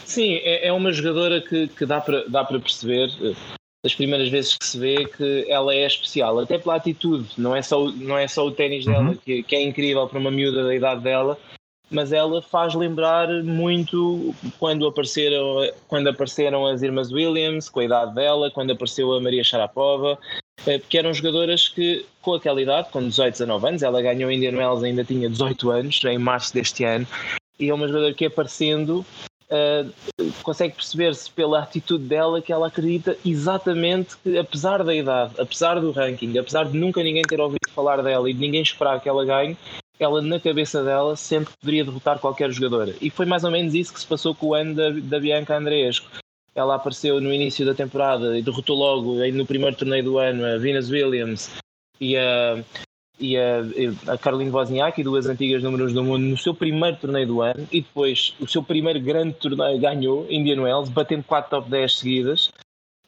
Sim, 0.05 0.35
é, 0.35 0.67
é 0.67 0.73
uma 0.73 0.91
jogadora 0.91 1.41
que, 1.41 1.67
que 1.67 1.85
dá 1.85 2.01
para 2.01 2.23
dá 2.27 2.43
perceber 2.43 3.09
eh, 3.21 3.35
das 3.83 3.95
primeiras 3.95 4.29
vezes 4.29 4.57
que 4.57 4.65
se 4.65 4.77
vê 4.77 5.05
que 5.05 5.45
ela 5.49 5.73
é 5.73 5.85
especial, 5.85 6.39
até 6.39 6.57
pela 6.57 6.75
atitude, 6.75 7.29
não 7.37 7.55
é 7.55 7.61
só, 7.61 7.89
não 7.91 8.17
é 8.17 8.27
só 8.27 8.45
o 8.45 8.51
ténis 8.51 8.85
dela 8.85 9.09
uhum. 9.09 9.15
que, 9.15 9.43
que, 9.43 9.55
é 9.55 9.61
incrível 9.61 10.07
para 10.07 10.19
uma 10.19 10.31
miúda 10.31 10.63
da 10.63 10.75
idade 10.75 11.01
dela, 11.01 11.37
mas 11.89 12.11
ela 12.11 12.41
faz 12.41 12.73
lembrar 12.73 13.29
muito 13.43 14.35
quando 14.59 14.85
apareceram, 14.87 15.69
quando 15.87 16.07
apareceram 16.07 16.65
as 16.65 16.81
irmãs 16.81 17.11
Williams, 17.11 17.69
com 17.69 17.79
a 17.79 17.85
idade 17.85 18.13
dela, 18.13 18.51
quando 18.51 18.71
apareceu 18.71 19.13
a 19.13 19.21
Maria 19.21 19.43
Sharapova, 19.43 20.17
eh, 20.65 20.79
porque 20.79 20.97
eram 20.97 21.13
jogadoras 21.13 21.69
que, 21.69 22.05
com 22.21 22.33
aquela 22.33 22.61
idade, 22.61 22.89
com 22.91 23.07
18, 23.07 23.33
19 23.33 23.67
anos, 23.67 23.83
ela 23.83 24.01
ganhou 24.01 24.29
Indian 24.29 24.57
Wells 24.57 24.83
ainda 24.83 25.05
tinha 25.05 25.29
18 25.29 25.69
anos, 25.69 26.03
em 26.03 26.17
março 26.17 26.53
deste 26.53 26.83
ano, 26.83 27.07
e 27.59 27.69
é 27.69 27.73
uma 27.73 27.87
jogadora 27.87 28.13
que 28.13 28.25
aparecendo 28.25 29.05
Uh, 29.49 29.93
consegue 30.43 30.75
perceber-se 30.75 31.31
pela 31.31 31.59
atitude 31.59 32.03
dela 32.03 32.41
que 32.41 32.51
ela 32.51 32.67
acredita 32.67 33.17
exatamente 33.25 34.17
que, 34.17 34.37
apesar 34.37 34.83
da 34.83 34.93
idade, 34.93 35.35
apesar 35.39 35.79
do 35.79 35.91
ranking, 35.91 36.37
apesar 36.37 36.65
de 36.65 36.77
nunca 36.77 37.01
ninguém 37.01 37.23
ter 37.23 37.39
ouvido 37.39 37.69
falar 37.69 38.01
dela 38.01 38.29
e 38.29 38.33
de 38.33 38.39
ninguém 38.39 38.61
esperar 38.61 38.99
que 38.99 39.07
ela 39.07 39.23
ganhe, 39.23 39.57
ela 39.99 40.21
na 40.21 40.39
cabeça 40.39 40.83
dela 40.83 41.15
sempre 41.15 41.53
poderia 41.59 41.85
derrotar 41.85 42.19
qualquer 42.19 42.51
jogadora. 42.51 42.93
E 43.01 43.09
foi 43.09 43.25
mais 43.25 43.43
ou 43.43 43.51
menos 43.51 43.73
isso 43.73 43.93
que 43.93 43.99
se 43.99 44.05
passou 44.05 44.35
com 44.35 44.47
o 44.47 44.53
ano 44.53 44.75
da, 44.75 44.89
da 44.89 45.19
Bianca 45.19 45.57
Andreesco. 45.57 46.09
Ela 46.53 46.75
apareceu 46.75 47.21
no 47.21 47.33
início 47.33 47.65
da 47.65 47.73
temporada 47.73 48.37
e 48.37 48.41
derrotou 48.41 48.75
logo, 48.75 49.15
no 49.31 49.45
primeiro 49.45 49.75
torneio 49.75 50.03
do 50.03 50.17
ano, 50.17 50.45
a 50.45 50.57
Venus 50.57 50.89
Williams 50.89 51.51
e 52.01 52.17
a, 52.17 52.63
e 53.19 53.35
a, 53.37 54.13
a 54.13 54.17
Caroline 54.17 54.51
Wozniacki, 54.51 55.03
duas 55.03 55.25
antigas 55.25 55.63
números 55.63 55.93
do 55.93 56.03
mundo, 56.03 56.23
no 56.23 56.37
seu 56.37 56.53
primeiro 56.53 56.97
torneio 56.97 57.27
do 57.27 57.41
ano 57.41 57.67
e 57.71 57.81
depois 57.81 58.35
o 58.39 58.47
seu 58.47 58.61
primeiro 58.61 58.99
grande 58.99 59.33
torneio 59.33 59.79
ganhou, 59.79 60.27
Indian 60.29 60.61
Wells, 60.61 60.89
batendo 60.89 61.23
4 61.23 61.49
top 61.49 61.69
10 61.69 61.97
seguidas. 61.97 62.51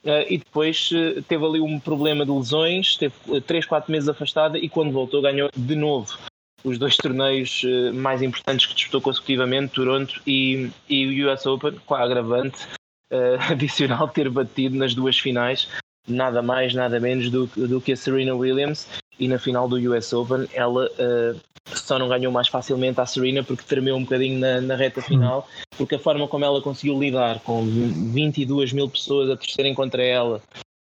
Uh, 0.03 0.23
e 0.29 0.37
depois 0.37 0.89
uh, 0.91 1.21
teve 1.23 1.45
ali 1.45 1.59
um 1.59 1.77
problema 1.77 2.25
de 2.25 2.31
lesões, 2.31 2.95
teve 2.95 3.13
3, 3.45 3.65
4 3.65 3.91
meses 3.91 4.07
afastada 4.07 4.57
e 4.57 4.69
quando 4.69 4.93
voltou 4.93 5.21
ganhou 5.21 5.49
de 5.53 5.75
novo 5.75 6.17
os 6.63 6.77
dois 6.77 6.95
torneios 6.95 7.63
uh, 7.63 7.93
mais 7.93 8.21
importantes 8.21 8.65
que 8.65 8.75
disputou 8.75 9.01
consecutivamente, 9.01 9.73
Toronto 9.73 10.21
e, 10.25 10.71
e 10.87 11.05
o 11.05 11.31
US 11.31 11.45
Open, 11.45 11.73
com 11.85 11.95
a 11.95 12.03
agravante 12.03 12.65
adicional 13.49 14.07
ter 14.07 14.29
batido 14.29 14.77
nas 14.77 14.93
duas 14.93 15.17
finais, 15.17 15.67
nada 16.07 16.41
mais, 16.41 16.73
nada 16.73 16.99
menos 16.99 17.29
do, 17.29 17.47
do 17.47 17.81
que 17.81 17.91
a 17.91 17.97
Serena 17.97 18.35
Williams 18.35 18.87
e 19.19 19.27
na 19.27 19.37
final 19.37 19.67
do 19.67 19.75
US 19.91 20.13
Open 20.13 20.47
ela 20.53 20.85
uh, 20.85 21.39
só 21.75 21.99
não 21.99 22.07
ganhou 22.07 22.31
mais 22.31 22.47
facilmente 22.47 22.99
a 22.99 23.05
Serena 23.05 23.43
porque 23.43 23.63
tremeu 23.63 23.95
um 23.95 24.03
bocadinho 24.03 24.39
na, 24.39 24.61
na 24.61 24.75
reta 24.75 25.01
final, 25.01 25.47
porque 25.77 25.95
a 25.95 25.99
forma 25.99 26.27
como 26.27 26.45
ela 26.45 26.61
conseguiu 26.61 26.99
lidar 26.99 27.39
com 27.41 27.65
22 27.65 28.73
mil 28.73 28.89
pessoas 28.89 29.29
a 29.29 29.37
torcerem 29.37 29.73
contra 29.73 30.03
ela 30.03 30.41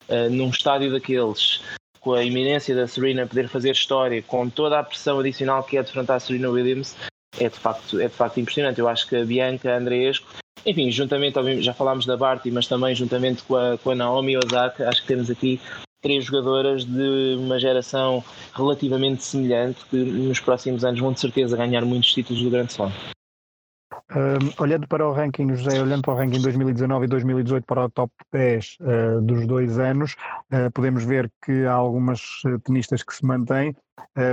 uh, 0.09 0.31
num 0.31 0.51
estádio 0.51 0.93
daqueles, 0.93 1.63
com 2.01 2.15
a 2.15 2.23
iminência 2.23 2.75
da 2.75 2.87
Serena 2.87 3.27
poder 3.27 3.49
fazer 3.49 3.71
história, 3.71 4.23
com 4.23 4.49
toda 4.49 4.79
a 4.79 4.85
pressão 4.85 5.19
adicional 5.19 5.65
que 5.65 5.77
é 5.77 5.83
defrontar 5.83 6.17
a 6.17 6.21
Serena 6.21 6.51
Williams, 6.51 6.97
é 7.39 7.49
de 7.49 7.59
facto, 7.59 8.01
é 8.01 8.09
de 8.09 8.15
facto 8.15 8.39
impressionante. 8.39 8.79
Eu 8.79 8.89
acho 8.89 9.09
que 9.09 9.17
a 9.17 9.25
Bianca 9.25 9.77
a 9.77 9.81
enfim, 10.65 10.91
juntamente, 10.91 11.63
já 11.63 11.73
falámos 11.73 12.07
da 12.07 12.17
Barty, 12.17 12.51
mas 12.51 12.67
também 12.67 12.93
juntamente 12.93 13.43
com 13.45 13.55
a, 13.55 13.79
com 13.79 13.91
a 13.91 13.95
Naomi 13.95 14.37
Osaka, 14.37 14.89
acho 14.89 15.03
que 15.03 15.07
temos 15.07 15.31
aqui 15.31 15.61
três 16.07 16.25
jogadoras 16.25 16.85
de 16.85 17.37
uma 17.37 17.59
geração 17.59 18.23
relativamente 18.55 19.25
semelhante 19.25 19.85
que 19.87 19.97
nos 19.97 20.39
próximos 20.39 20.85
anos 20.85 21.01
vão 21.01 21.13
de 21.13 21.19
certeza 21.19 21.57
ganhar 21.57 21.85
muitos 21.85 22.13
títulos 22.13 22.41
do 22.41 22.49
Grande 22.49 22.71
Slam. 22.71 22.93
Um, 24.15 24.63
olhando 24.63 24.87
para 24.87 25.05
o 25.05 25.13
ranking, 25.13 25.53
José, 25.57 25.83
olhando 25.83 26.03
para 26.03 26.15
o 26.15 26.17
ranking 26.17 26.41
2019 26.41 27.07
e 27.07 27.09
2018 27.09 27.65
para 27.65 27.87
o 27.87 27.91
top 27.91 28.13
10 28.33 28.77
uh, 28.81 29.21
dos 29.21 29.49
dois 29.49 29.81
anos, 29.81 30.15
uh, 30.53 30.71
podemos 30.73 31.05
ver 31.05 31.29
que 31.45 31.65
há 31.65 31.73
algumas 31.73 32.21
uh, 32.45 32.57
tenistas 32.61 33.03
que 33.03 33.13
se 33.13 33.27
mantêm, 33.27 33.75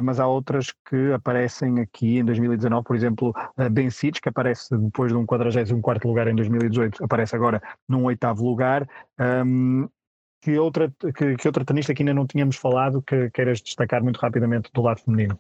mas 0.04 0.20
há 0.20 0.28
outras 0.28 0.74
que 0.90 1.12
aparecem 1.14 1.80
aqui 1.80 2.18
em 2.18 2.26
2019, 2.26 2.86
por 2.86 2.96
exemplo, 2.96 3.34
a 3.58 3.70
Ben 3.70 3.90
Sites, 3.90 4.20
que 4.20 4.30
aparece 4.30 4.78
depois 4.78 5.12
de 5.12 5.18
um 5.18 5.26
44 5.26 6.08
lugar 6.08 6.28
em 6.28 6.36
2018, 6.36 7.04
aparece 7.04 7.36
agora 7.36 7.62
num 7.88 8.04
oitavo 8.04 8.44
lugar. 8.44 8.88
Um, 9.20 9.88
que 10.44 10.60
outra, 10.60 10.94
que, 11.00 11.38
que, 11.38 11.48
outra 11.48 11.64
tenista 11.64 11.94
que 11.94 12.02
ainda 12.02 12.14
não 12.14 12.28
tínhamos 12.28 12.58
falado 12.58 13.02
que 13.02 13.30
queiras 13.30 13.62
destacar 13.62 14.04
muito 14.04 14.18
rapidamente 14.18 14.70
do 14.74 14.82
lado 14.82 15.00
feminino? 15.00 15.40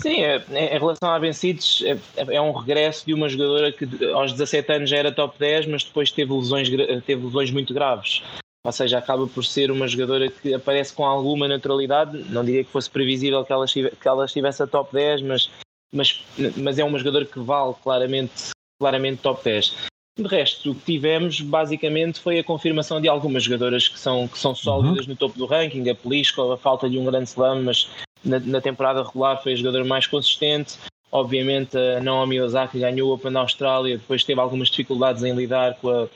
Sim, 0.00 0.22
é, 0.22 0.44
é, 0.50 0.76
em 0.76 0.78
relação 0.78 1.10
à 1.10 1.18
Bencic, 1.18 1.84
é, 1.86 1.98
é, 2.34 2.40
um 2.40 2.52
regresso 2.52 3.06
de 3.06 3.14
uma 3.14 3.28
jogadora 3.28 3.72
que 3.72 3.86
aos 4.12 4.32
17 4.32 4.72
anos 4.72 4.90
já 4.90 4.98
era 4.98 5.12
top 5.12 5.38
10, 5.38 5.66
mas 5.66 5.84
depois 5.84 6.10
teve 6.10 6.32
lesões, 6.32 6.68
teve 7.06 7.24
lesões 7.24 7.50
muito 7.50 7.72
graves. 7.72 8.22
Ou 8.64 8.72
seja, 8.72 8.98
acaba 8.98 9.26
por 9.26 9.42
ser 9.42 9.70
uma 9.70 9.88
jogadora 9.88 10.30
que 10.30 10.52
aparece 10.52 10.92
com 10.92 11.06
alguma 11.06 11.48
naturalidade. 11.48 12.30
Não 12.30 12.44
diria 12.44 12.62
que 12.62 12.70
fosse 12.70 12.90
previsível 12.90 13.42
que 13.44 13.52
ela, 13.52 13.64
que 13.66 14.08
ela 14.08 14.26
estivesse 14.26 14.62
a 14.62 14.66
top 14.66 14.92
10, 14.92 15.22
mas, 15.22 15.50
mas, 15.94 16.22
mas 16.58 16.78
é 16.78 16.84
uma 16.84 16.98
jogadora 16.98 17.24
que 17.24 17.40
vale 17.40 17.74
claramente, 17.82 18.50
claramente 18.78 19.22
top 19.22 19.42
10. 19.42 19.89
De 20.18 20.26
resto, 20.26 20.72
o 20.72 20.74
que 20.74 20.84
tivemos 20.84 21.40
basicamente 21.40 22.20
foi 22.20 22.38
a 22.38 22.44
confirmação 22.44 23.00
de 23.00 23.08
algumas 23.08 23.44
jogadoras 23.44 23.88
que 23.88 23.98
são, 23.98 24.26
que 24.28 24.38
são 24.38 24.54
sólidas 24.54 25.06
uhum. 25.06 25.12
no 25.12 25.16
topo 25.16 25.38
do 25.38 25.46
ranking, 25.46 25.88
a 25.88 25.94
Pelisco, 25.94 26.52
a 26.52 26.58
falta 26.58 26.90
de 26.90 26.98
um 26.98 27.04
grande 27.04 27.28
slam, 27.28 27.62
mas 27.62 27.88
na, 28.24 28.38
na, 28.40 28.60
temporada 28.60 29.02
regular 29.02 29.42
foi 29.42 29.52
a 29.52 29.56
jogadora 29.56 29.84
mais 29.84 30.06
consistente. 30.06 30.78
Obviamente 31.12 31.76
a 31.76 32.00
Naomi 32.00 32.40
Osaka 32.40 32.78
ganhou 32.78 33.10
o 33.10 33.14
Open 33.14 33.32
da 33.32 33.40
Austrália, 33.40 33.98
depois 33.98 34.22
teve 34.22 34.40
algumas 34.40 34.68
dificuldades 34.68 35.22
em 35.24 35.34
lidar 35.34 35.74
com 35.76 35.88
a, 35.88 36.08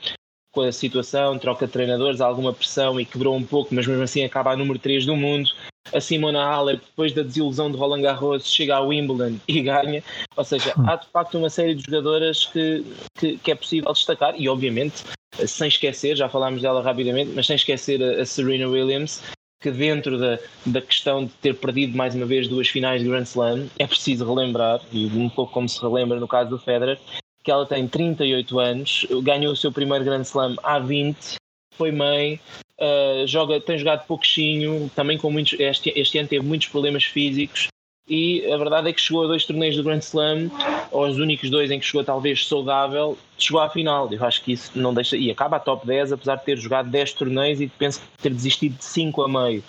com 0.51 0.61
a 0.61 0.71
situação, 0.71 1.39
troca 1.39 1.65
de 1.65 1.73
treinadores, 1.73 2.21
alguma 2.21 2.53
pressão 2.53 2.99
e 2.99 3.05
quebrou 3.05 3.35
um 3.35 3.43
pouco, 3.43 3.73
mas 3.73 3.87
mesmo 3.87 4.03
assim 4.03 4.23
acaba 4.23 4.51
a 4.51 4.55
número 4.55 4.77
3 4.77 5.05
do 5.05 5.15
mundo 5.15 5.49
a 5.93 6.01
Simona 6.01 6.43
Halep, 6.43 6.81
depois 6.81 7.13
da 7.13 7.21
desilusão 7.21 7.71
de 7.71 7.77
Roland 7.77 8.01
Garros, 8.01 8.51
chega 8.51 8.75
ao 8.75 8.87
Wimbledon 8.87 9.37
e 9.47 9.61
ganha. 9.61 10.03
Ou 10.35 10.43
seja, 10.43 10.73
há 10.87 10.95
de 10.95 11.07
facto 11.07 11.37
uma 11.37 11.49
série 11.49 11.75
de 11.75 11.83
jogadoras 11.83 12.45
que, 12.45 12.85
que, 13.17 13.37
que, 13.37 13.51
é 13.51 13.55
possível 13.55 13.91
destacar 13.93 14.33
e, 14.37 14.49
obviamente, 14.49 15.03
sem 15.45 15.67
esquecer, 15.67 16.15
já 16.15 16.29
falámos 16.29 16.61
dela 16.61 16.81
rapidamente, 16.81 17.31
mas 17.35 17.45
sem 17.47 17.55
esquecer 17.55 18.01
a, 18.01 18.21
a 18.21 18.25
Serena 18.25 18.67
Williams, 18.67 19.21
que 19.61 19.71
dentro 19.71 20.17
da, 20.17 20.39
da 20.65 20.81
questão 20.81 21.25
de 21.25 21.31
ter 21.41 21.55
perdido 21.55 21.97
mais 21.97 22.15
uma 22.15 22.25
vez 22.25 22.47
duas 22.47 22.67
finais 22.67 23.01
de 23.01 23.07
Grand 23.07 23.23
Slam, 23.23 23.67
é 23.79 23.87
preciso 23.87 24.25
relembrar, 24.25 24.81
e 24.91 25.07
um 25.07 25.29
pouco 25.29 25.53
como 25.53 25.67
se 25.67 25.81
relembra 25.81 26.19
no 26.19 26.27
caso 26.27 26.49
do 26.49 26.59
Federer, 26.59 26.99
que 27.43 27.51
ela 27.51 27.65
tem 27.65 27.87
38 27.87 28.59
anos, 28.59 29.07
ganhou 29.21 29.53
o 29.53 29.55
seu 29.55 29.71
primeiro 29.71 30.03
Grand 30.03 30.21
Slam 30.21 30.55
há 30.63 30.79
20, 30.79 31.35
foi 31.75 31.91
mãe, 31.91 32.39
Uh, 32.77 33.25
joga, 33.25 33.61
tem 33.61 33.77
jogado 33.77 34.05
pouquinho, 34.05 34.91
também 34.93 35.17
com 35.17 35.31
muitos. 35.31 35.57
Este, 35.57 35.93
este 35.95 36.17
ano 36.17 36.27
teve 36.27 36.45
muitos 36.45 36.67
problemas 36.67 37.05
físicos 37.05 37.69
e 38.07 38.45
a 38.51 38.57
verdade 38.57 38.89
é 38.89 38.93
que 38.93 39.01
chegou 39.01 39.23
a 39.23 39.27
dois 39.27 39.45
torneios 39.45 39.75
do 39.75 39.83
Grand 39.83 39.99
Slam, 39.99 40.51
ou 40.91 41.07
os 41.07 41.17
únicos 41.17 41.49
dois 41.49 41.71
em 41.71 41.79
que 41.79 41.85
chegou 41.85 42.03
talvez 42.03 42.45
saudável, 42.45 43.17
chegou 43.37 43.61
à 43.61 43.69
final. 43.69 44.11
Eu 44.11 44.23
acho 44.23 44.43
que 44.43 44.51
isso 44.51 44.71
não 44.75 44.93
deixa. 44.93 45.17
E 45.17 45.31
acaba 45.31 45.57
a 45.57 45.59
top 45.59 45.87
10, 45.87 46.11
apesar 46.11 46.35
de 46.35 46.45
ter 46.45 46.57
jogado 46.57 46.89
10 46.89 47.13
torneios 47.13 47.61
e 47.61 47.67
penso 47.67 48.01
ter 48.21 48.31
desistido 48.31 48.77
de 48.77 48.85
5 48.85 49.21
a 49.23 49.27
meio. 49.27 49.63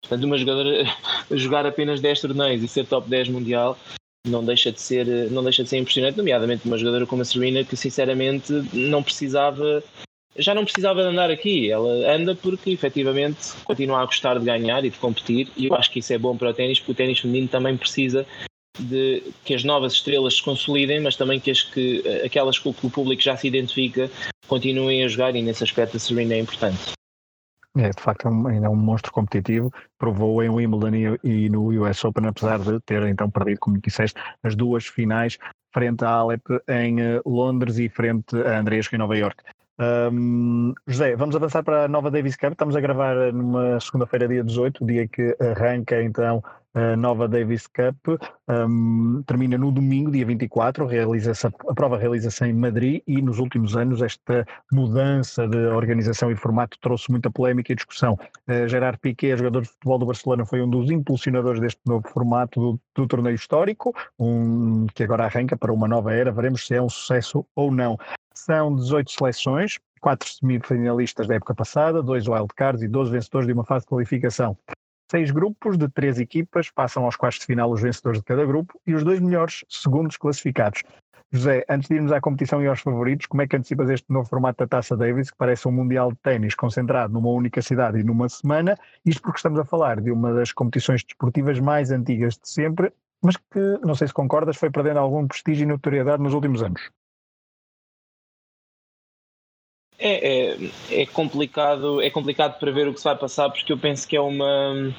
Portanto, 0.00 0.24
uma 0.24 0.38
jogadora 0.38 0.84
jogar 1.32 1.66
apenas 1.66 2.00
10 2.00 2.20
torneios 2.20 2.62
e 2.62 2.68
ser 2.68 2.86
top 2.86 3.08
10 3.10 3.28
mundial 3.28 3.76
não 4.26 4.44
deixa 4.44 4.72
de 4.72 4.80
ser, 4.80 5.06
não 5.30 5.42
deixa 5.42 5.64
de 5.64 5.68
ser 5.68 5.78
impressionante, 5.78 6.16
nomeadamente 6.16 6.64
uma 6.64 6.78
jogadora 6.78 7.06
como 7.06 7.22
a 7.22 7.24
Serena 7.24 7.64
que 7.64 7.76
sinceramente 7.76 8.52
não 8.72 9.02
precisava 9.02 9.82
já 10.36 10.54
não 10.54 10.64
precisava 10.64 11.02
de 11.02 11.08
andar 11.08 11.30
aqui. 11.30 11.70
Ela 11.70 12.14
anda 12.14 12.34
porque 12.34 12.70
efetivamente 12.70 13.52
continua 13.64 14.00
a 14.00 14.06
gostar 14.06 14.38
de 14.38 14.44
ganhar 14.44 14.84
e 14.84 14.90
de 14.90 14.98
competir, 14.98 15.48
e 15.56 15.66
eu 15.66 15.74
acho 15.74 15.90
que 15.90 15.98
isso 15.98 16.12
é 16.12 16.18
bom 16.18 16.36
para 16.36 16.50
o 16.50 16.54
ténis, 16.54 16.78
porque 16.78 16.92
o 16.92 16.94
ténis 16.94 17.20
feminino 17.20 17.48
também 17.48 17.76
precisa 17.76 18.26
de 18.78 19.22
que 19.44 19.54
as 19.54 19.64
novas 19.64 19.92
estrelas 19.92 20.36
se 20.36 20.42
consolidem, 20.42 21.00
mas 21.00 21.16
também 21.16 21.38
que, 21.38 21.50
as 21.50 21.62
que 21.62 22.02
aquelas 22.24 22.58
com 22.58 22.72
que 22.72 22.86
o 22.86 22.90
público 22.90 23.22
já 23.22 23.36
se 23.36 23.46
identifica 23.46 24.10
continuem 24.48 25.04
a 25.04 25.08
jogar, 25.08 25.34
e 25.36 25.42
nesse 25.42 25.62
aspecto 25.62 25.96
a 25.96 26.00
Serena 26.00 26.34
é 26.34 26.38
importante. 26.38 26.92
É, 27.76 27.88
de 27.88 28.02
facto, 28.02 28.28
é 28.28 28.52
ainda 28.52 28.66
é 28.66 28.68
um 28.68 28.76
monstro 28.76 29.10
competitivo. 29.12 29.72
Provou 29.98 30.42
em 30.42 30.50
Wimbledon 30.50 31.18
e, 31.24 31.48
no 31.48 31.68
US 31.82 32.04
Open, 32.04 32.26
apesar 32.26 32.58
de 32.58 32.78
ter 32.80 33.02
então 33.04 33.30
perdido, 33.30 33.60
como 33.60 33.80
disseste, 33.80 34.20
as 34.42 34.54
duas 34.54 34.86
finais 34.86 35.38
frente 35.72 36.04
a 36.04 36.10
Alep 36.10 36.42
em 36.68 37.00
uh, 37.00 37.22
Londres 37.24 37.78
e 37.78 37.88
frente 37.88 38.36
a 38.36 38.58
Andreescu 38.58 38.94
em 38.94 38.98
Nova 38.98 39.16
York. 39.16 39.42
Um, 39.80 40.74
José, 40.86 41.16
vamos 41.16 41.34
avançar 41.34 41.62
para 41.62 41.84
a 41.84 41.88
nova 41.88 42.10
Davis 42.10 42.36
Cup. 42.36 42.52
Estamos 42.52 42.76
a 42.76 42.80
gravar 42.80 43.32
numa 43.32 43.80
segunda-feira, 43.80 44.28
dia 44.28 44.44
18, 44.44 44.84
o 44.84 44.86
dia 44.86 45.08
que 45.08 45.36
arranca 45.40 46.02
então 46.02 46.42
a 46.74 46.96
nova 46.96 47.28
Davis 47.28 47.66
Cup. 47.66 48.20
Um, 48.48 49.22
termina 49.26 49.58
no 49.58 49.70
domingo, 49.70 50.10
dia 50.10 50.24
24. 50.24 50.86
Realiza 50.86 51.32
a 51.68 51.74
prova 51.74 51.98
realiza-se 51.98 52.44
em 52.44 52.52
Madrid 52.52 53.02
e 53.06 53.20
nos 53.20 53.38
últimos 53.38 53.76
anos 53.76 54.02
esta 54.02 54.46
mudança 54.70 55.46
de 55.46 55.58
organização 55.66 56.30
e 56.30 56.36
formato 56.36 56.78
trouxe 56.80 57.10
muita 57.10 57.30
polémica 57.30 57.72
e 57.72 57.76
discussão. 57.76 58.18
Uh, 58.48 58.68
Gerard 58.68 58.98
Piquet, 58.98 59.36
jogador 59.36 59.62
de 59.62 59.68
futebol 59.68 59.98
do 59.98 60.06
Barcelona, 60.06 60.46
foi 60.46 60.62
um 60.62 60.68
dos 60.68 60.90
impulsionadores 60.90 61.60
deste 61.60 61.80
novo 61.86 62.06
formato 62.08 62.60
do, 62.60 62.80
do 62.94 63.06
torneio 63.06 63.34
histórico, 63.34 63.94
um, 64.18 64.86
que 64.94 65.02
agora 65.02 65.24
arranca 65.24 65.56
para 65.56 65.72
uma 65.72 65.88
nova 65.88 66.12
era. 66.12 66.32
Veremos 66.32 66.66
se 66.66 66.74
é 66.74 66.82
um 66.82 66.88
sucesso 66.88 67.44
ou 67.54 67.70
não. 67.70 67.98
São 68.44 68.74
18 68.74 69.08
seleções, 69.08 69.78
quatro 70.00 70.28
semifinalistas 70.28 71.28
da 71.28 71.36
época 71.36 71.54
passada, 71.54 72.02
dois 72.02 72.26
wildcards 72.26 72.82
e 72.82 72.88
12 72.88 73.12
vencedores 73.12 73.46
de 73.46 73.52
uma 73.52 73.64
fase 73.64 73.84
de 73.84 73.90
qualificação. 73.90 74.58
Seis 75.08 75.30
grupos 75.30 75.78
de 75.78 75.88
três 75.88 76.18
equipas 76.18 76.68
passam 76.68 77.04
aos 77.04 77.14
quartos 77.14 77.38
de 77.38 77.46
final 77.46 77.70
os 77.70 77.80
vencedores 77.80 78.18
de 78.18 78.24
cada 78.24 78.44
grupo 78.44 78.80
e 78.84 78.94
os 78.94 79.04
dois 79.04 79.20
melhores 79.20 79.64
segundos 79.68 80.16
classificados. 80.16 80.82
José, 81.30 81.64
antes 81.70 81.88
de 81.88 81.94
irmos 81.94 82.10
à 82.10 82.20
competição 82.20 82.60
e 82.60 82.66
aos 82.66 82.80
favoritos, 82.80 83.26
como 83.26 83.42
é 83.42 83.46
que 83.46 83.54
antecipas 83.54 83.88
este 83.88 84.12
novo 84.12 84.28
formato 84.28 84.58
da 84.58 84.66
Taça 84.66 84.96
Davis, 84.96 85.30
que 85.30 85.36
parece 85.36 85.68
um 85.68 85.72
Mundial 85.72 86.10
de 86.10 86.18
Ténis 86.18 86.56
concentrado 86.56 87.14
numa 87.14 87.30
única 87.30 87.62
cidade 87.62 88.00
e 88.00 88.02
numa 88.02 88.28
semana? 88.28 88.76
Isto 89.06 89.22
porque 89.22 89.38
estamos 89.38 89.60
a 89.60 89.64
falar 89.64 90.00
de 90.00 90.10
uma 90.10 90.34
das 90.34 90.50
competições 90.50 91.04
desportivas 91.04 91.60
mais 91.60 91.92
antigas 91.92 92.34
de 92.34 92.48
sempre, 92.48 92.92
mas 93.22 93.36
que, 93.36 93.78
não 93.84 93.94
sei 93.94 94.08
se 94.08 94.14
concordas, 94.14 94.56
foi 94.56 94.68
perdendo 94.68 94.98
algum 94.98 95.28
prestígio 95.28 95.62
e 95.62 95.66
notoriedade 95.66 96.20
nos 96.20 96.34
últimos 96.34 96.60
anos. 96.60 96.90
É, 100.04 100.50
é, 100.50 101.02
é, 101.02 101.06
complicado, 101.06 102.02
é 102.02 102.10
complicado 102.10 102.58
prever 102.58 102.88
o 102.88 102.92
que 102.92 102.98
se 102.98 103.04
vai 103.04 103.16
passar 103.16 103.48
porque 103.48 103.72
eu 103.72 103.78
penso 103.78 104.08
que 104.08 104.16
é 104.16 104.20
uma 104.20 104.92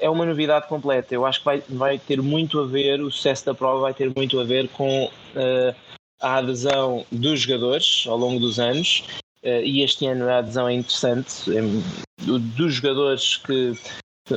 é 0.00 0.08
uma 0.08 0.24
novidade 0.24 0.68
completa. 0.68 1.14
Eu 1.14 1.26
acho 1.26 1.40
que 1.40 1.44
vai, 1.44 1.62
vai 1.68 1.98
ter 1.98 2.22
muito 2.22 2.60
a 2.60 2.66
ver, 2.66 3.00
o 3.00 3.10
sucesso 3.10 3.44
da 3.46 3.54
prova 3.54 3.80
vai 3.80 3.94
ter 3.94 4.12
muito 4.14 4.38
a 4.38 4.44
ver 4.44 4.68
com 4.68 5.06
uh, 5.06 5.74
a 6.20 6.36
adesão 6.36 7.04
dos 7.10 7.40
jogadores 7.40 8.04
ao 8.06 8.16
longo 8.16 8.38
dos 8.38 8.58
anos. 8.58 9.04
Uh, 9.42 9.62
e 9.64 9.82
este 9.82 10.06
ano 10.06 10.28
a 10.28 10.38
adesão 10.38 10.68
é 10.68 10.74
interessante. 10.74 11.50
É, 11.56 11.60
dos 12.24 12.74
jogadores 12.74 13.36
que 13.36 13.74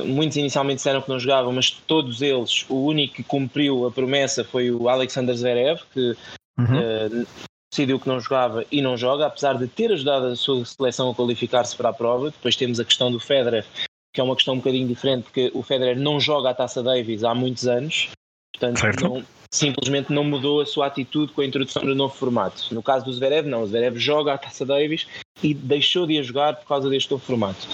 muitos 0.06 0.36
inicialmente 0.36 0.76
disseram 0.76 1.02
que 1.02 1.08
não 1.08 1.18
jogavam, 1.18 1.52
mas 1.52 1.70
todos 1.70 2.22
eles, 2.22 2.64
o 2.68 2.84
único 2.84 3.14
que 3.14 3.24
cumpriu 3.24 3.86
a 3.86 3.90
promessa 3.90 4.44
foi 4.44 4.70
o 4.70 4.88
Alexander 4.88 5.34
Zverev, 5.34 5.80
que 5.92 6.16
uhum. 6.58 7.22
uh, 7.22 7.26
decidiu 7.70 8.00
que 8.00 8.08
não 8.08 8.20
jogava 8.20 8.64
e 8.70 8.82
não 8.82 8.96
joga, 8.96 9.26
apesar 9.26 9.56
de 9.56 9.68
ter 9.68 9.92
ajudado 9.92 10.26
a 10.26 10.36
sua 10.36 10.64
seleção 10.64 11.10
a 11.10 11.14
qualificar-se 11.14 11.76
para 11.76 11.90
a 11.90 11.92
prova. 11.92 12.30
Depois 12.30 12.56
temos 12.56 12.80
a 12.80 12.84
questão 12.84 13.10
do 13.10 13.20
Federer, 13.20 13.64
que 14.12 14.20
é 14.20 14.24
uma 14.24 14.34
questão 14.34 14.54
um 14.54 14.58
bocadinho 14.58 14.88
diferente, 14.88 15.24
porque 15.24 15.50
o 15.54 15.62
Federer 15.62 15.98
não 15.98 16.18
joga 16.18 16.50
a 16.50 16.54
Taça 16.54 16.82
Davis 16.82 17.22
há 17.22 17.34
muitos 17.34 17.66
anos, 17.66 18.10
portanto 18.52 19.02
não, 19.02 19.24
simplesmente 19.52 20.12
não 20.12 20.24
mudou 20.24 20.60
a 20.60 20.66
sua 20.66 20.86
atitude 20.86 21.32
com 21.32 21.40
a 21.40 21.46
introdução 21.46 21.82
do 21.82 21.94
novo 21.94 22.14
formato. 22.14 22.72
No 22.72 22.82
caso 22.82 23.04
do 23.04 23.12
Zverev, 23.12 23.48
não, 23.48 23.62
o 23.62 23.66
Zverev 23.66 23.96
joga 23.98 24.34
a 24.34 24.38
Taça 24.38 24.64
Davis 24.64 25.06
e 25.42 25.54
deixou 25.54 26.06
de 26.06 26.18
a 26.18 26.22
jogar 26.22 26.56
por 26.56 26.66
causa 26.66 26.88
deste 26.88 27.10
novo 27.10 27.24
formato. 27.24 27.66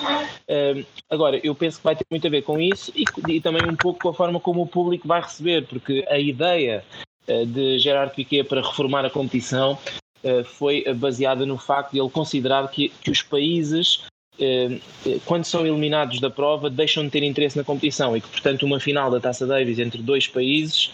Uh, 0.48 0.86
agora, 1.10 1.40
eu 1.42 1.54
penso 1.54 1.78
que 1.78 1.84
vai 1.84 1.96
ter 1.96 2.06
muito 2.10 2.26
a 2.26 2.30
ver 2.30 2.42
com 2.42 2.60
isso 2.60 2.92
e, 2.94 3.04
e 3.28 3.40
também 3.40 3.62
um 3.68 3.76
pouco 3.76 4.00
com 4.00 4.08
a 4.08 4.14
forma 4.14 4.40
como 4.40 4.62
o 4.62 4.66
público 4.66 5.08
vai 5.08 5.20
receber, 5.20 5.66
porque 5.66 6.04
a 6.08 6.18
ideia 6.18 6.84
de 7.26 7.78
Gerard 7.78 8.14
Piquet 8.14 8.44
para 8.44 8.60
reformar 8.60 9.04
a 9.04 9.10
competição 9.10 9.78
eh, 10.22 10.44
foi 10.44 10.84
baseada 10.94 11.44
no 11.44 11.58
facto 11.58 11.92
de 11.92 12.00
ele 12.00 12.10
considerar 12.10 12.68
que, 12.68 12.88
que 12.88 13.10
os 13.10 13.22
países 13.22 14.04
eh, 14.38 14.78
quando 15.24 15.44
são 15.44 15.66
eliminados 15.66 16.20
da 16.20 16.30
prova, 16.30 16.68
deixam 16.68 17.04
de 17.04 17.10
ter 17.10 17.22
interesse 17.22 17.56
na 17.56 17.64
competição 17.64 18.16
e 18.16 18.20
que, 18.20 18.28
portanto, 18.28 18.64
uma 18.64 18.78
final 18.78 19.10
da 19.10 19.20
Taça 19.20 19.46
Davis 19.46 19.78
entre 19.78 20.02
dois 20.02 20.26
países 20.26 20.90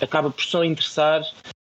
acaba 0.00 0.30
por 0.30 0.42
só 0.42 0.64
interessar 0.64 1.22